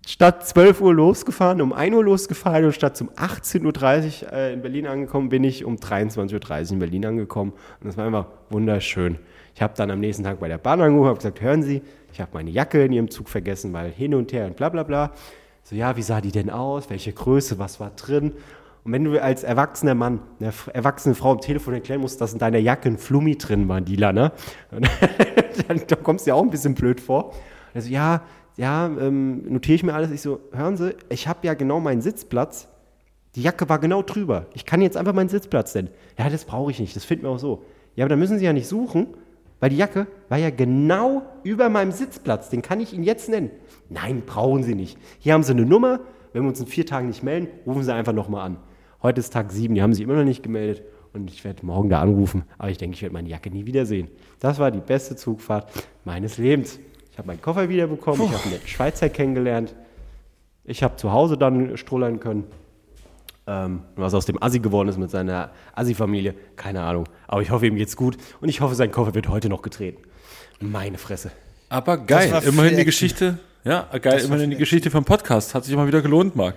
[0.06, 4.62] statt 12 Uhr losgefahren, um 1 Uhr losgefahren und statt um 18.30 Uhr äh, in
[4.62, 7.52] Berlin angekommen, bin ich um 23.30 Uhr in Berlin angekommen.
[7.80, 9.18] Und das war einfach wunderschön.
[9.56, 11.82] Ich habe dann am nächsten Tag bei der Bahn angerufen, habe gesagt, hören Sie,
[12.16, 14.84] ich habe meine Jacke in Ihrem Zug vergessen, weil hin und her und bla bla
[14.84, 15.12] bla.
[15.64, 16.88] So, ja, wie sah die denn aus?
[16.88, 17.58] Welche Größe?
[17.58, 18.32] Was war drin?
[18.84, 22.32] Und wenn du als erwachsener Mann, einer f- erwachsenen Frau am Telefon erklären musst, dass
[22.32, 24.32] in deiner Jacke ein Flummi drin war, Lila, ne?
[25.68, 27.34] dann, dann kommst du dir auch ein bisschen blöd vor.
[27.74, 28.22] Also, ja,
[28.56, 30.10] ja, ähm, notiere ich mir alles.
[30.10, 32.66] Ich so, hören Sie, ich habe ja genau meinen Sitzplatz.
[33.34, 34.46] Die Jacke war genau drüber.
[34.54, 35.90] Ich kann jetzt einfach meinen Sitzplatz nennen.
[36.18, 36.96] Ja, das brauche ich nicht.
[36.96, 37.62] Das finden wir auch so.
[37.94, 39.08] Ja, aber dann müssen Sie ja nicht suchen,
[39.60, 42.50] weil die Jacke war ja genau über meinem Sitzplatz.
[42.50, 43.50] Den kann ich Ihnen jetzt nennen.
[43.88, 44.98] Nein, brauchen Sie nicht.
[45.18, 46.00] Hier haben Sie eine Nummer.
[46.32, 48.56] Wenn wir uns in vier Tagen nicht melden, rufen Sie einfach nochmal an.
[49.02, 49.74] Heute ist Tag sieben.
[49.74, 50.82] Die haben sich immer noch nicht gemeldet.
[51.12, 52.44] Und ich werde morgen da anrufen.
[52.58, 54.08] Aber ich denke, ich werde meine Jacke nie wiedersehen.
[54.38, 55.70] Das war die beste Zugfahrt
[56.04, 56.78] meines Lebens.
[57.10, 58.26] Ich habe meinen Koffer wiederbekommen.
[58.26, 59.74] Ich habe einen Schweizer kennengelernt.
[60.64, 62.44] Ich habe zu Hause dann strollern können.
[63.48, 67.08] Ähm, was aus dem Assi geworden ist mit seiner Assi-Familie, keine Ahnung.
[67.28, 70.02] Aber ich hoffe, ihm geht's gut und ich hoffe, sein Koffer wird heute noch getreten.
[70.58, 71.30] Meine Fresse.
[71.68, 72.84] Aber geil, immerhin die.
[72.84, 73.38] Geschichte.
[73.62, 75.54] Ja, geil, immerhin die Geschichte vom Podcast.
[75.54, 76.56] Hat sich mal wieder gelohnt, Marc.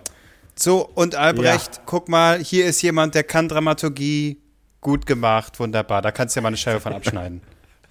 [0.56, 4.42] So, und Albrecht, guck mal, hier ist jemand, der kann Dramaturgie
[4.82, 6.02] gut gemacht, wunderbar.
[6.02, 7.42] Da kannst du ja mal eine Scheibe von abschneiden.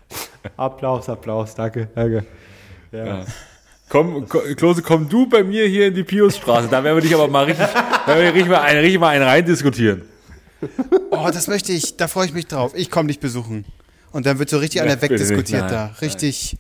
[0.57, 2.25] Applaus, Applaus, danke, danke.
[2.93, 3.25] Ja.
[3.89, 6.69] Komm, ko- Klose, komm du bei mir hier in die Piusstraße.
[6.69, 9.09] Da werden wir dich aber mal richtig, da werden wir richtig mal einen, richtig mal
[9.09, 10.03] einen rein diskutieren.
[11.11, 12.73] Oh, das möchte ich, da freue ich mich drauf.
[12.75, 13.65] Ich komme dich besuchen.
[14.13, 15.95] Und dann wird so richtig Ja, einer wegdiskutiert nein, da.
[16.01, 16.57] Richtig.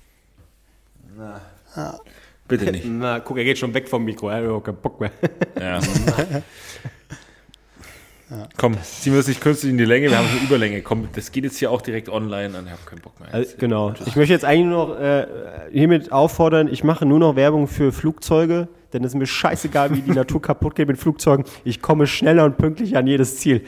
[2.46, 2.86] Bitte nicht.
[2.86, 5.10] Na, guck, er geht schon weg vom Mikro, er hat überhaupt keinen Bock mehr.
[5.60, 5.80] Ja.
[8.58, 10.82] Komm, ziehen wir es nicht künstlich in die Länge, wir haben schon Überlänge.
[10.82, 12.66] Komm, das geht jetzt hier auch direkt online an.
[12.66, 13.32] Ich habe keinen Bock mehr.
[13.32, 13.94] Also, genau.
[14.04, 15.26] Ich möchte jetzt eigentlich nur noch äh,
[15.72, 20.02] hiermit auffordern, ich mache nur noch Werbung für Flugzeuge, denn es ist mir scheißegal, wie
[20.02, 21.44] die Natur kaputt geht mit Flugzeugen.
[21.64, 23.62] Ich komme schneller und pünktlich an jedes Ziel.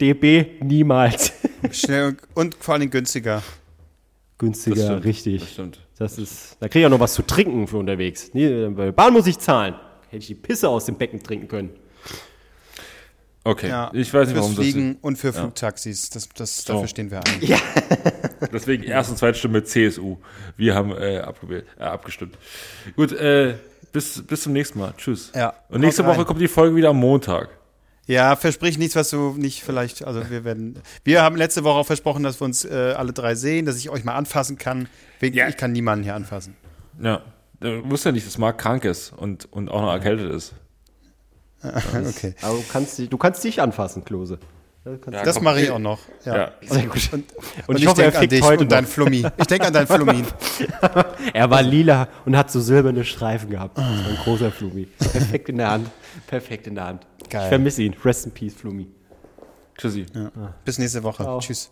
[0.00, 1.32] DB niemals.
[1.72, 3.42] Schnell und, und vor allem günstiger.
[4.38, 5.40] Günstiger, Das stimmt, richtig.
[5.40, 5.80] Das stimmt.
[5.98, 8.30] Das ist, da kriege ich auch noch was zu trinken für unterwegs.
[8.34, 9.74] Nee, bei der Bahn muss ich zahlen.
[10.08, 11.70] Hätte ich die Pisse aus dem Becken trinken können.
[13.46, 16.10] Okay, Ja, ich weiß nicht, warum das Fliegen und für Flugtaxis.
[16.10, 16.72] Das, das, So.
[16.72, 17.60] Dafür stehen wir ein.
[18.52, 20.16] Deswegen erste und zweite Stimme CSU.
[20.56, 22.36] Wir haben äh, abgewählt, äh, abgestimmt.
[22.96, 23.54] Gut, äh,
[23.92, 24.94] bis, bis zum nächsten Mal.
[24.96, 25.30] Tschüss.
[25.32, 26.16] Ja, Und nächste haut rein.
[26.18, 27.50] Woche kommt die Folge wieder am Montag.
[28.08, 31.86] Ja, versprich nichts, was du nicht vielleicht, also wir werden, wir haben letzte Woche auch
[31.86, 34.88] versprochen, dass wir uns äh, alle drei sehen, dass ich euch mal anfassen kann.
[35.20, 35.48] Wegen, Ja.
[35.48, 36.56] Ich kann niemanden hier anfassen.
[37.00, 37.22] Ja.
[37.60, 40.52] Du wusstest ja nicht, dass Marc krank ist und, und auch noch erkältet ist.
[42.08, 42.34] Okay.
[42.42, 44.38] Aber du kannst, dich- du kannst dich anfassen, Klose.
[45.10, 45.98] Ja, Das mache ich auch noch.
[46.24, 46.36] Ja.
[46.36, 46.50] Ja.
[46.64, 47.08] Sehr gut.
[47.12, 48.90] Und, Und und ich ich, hoffe, denke an dich heute und dein noch.
[48.90, 49.26] Flummi.
[49.36, 50.22] Ich denke an dein Flummi.
[51.32, 53.78] Er war lila und hat so silberne Streifen gehabt.
[53.80, 54.86] Ein großer Flumi.
[54.98, 55.90] Perfekt in der Hand.
[56.28, 57.06] Perfekt in der Hand.
[57.28, 57.42] Geil.
[57.42, 57.96] Ich vermisse ihn.
[58.04, 58.86] Rest in peace, Flumi.
[59.76, 60.06] Tschüssi.
[60.64, 61.24] Bis nächste Woche.
[61.24, 61.40] Ciao.
[61.40, 61.68] Tschüss.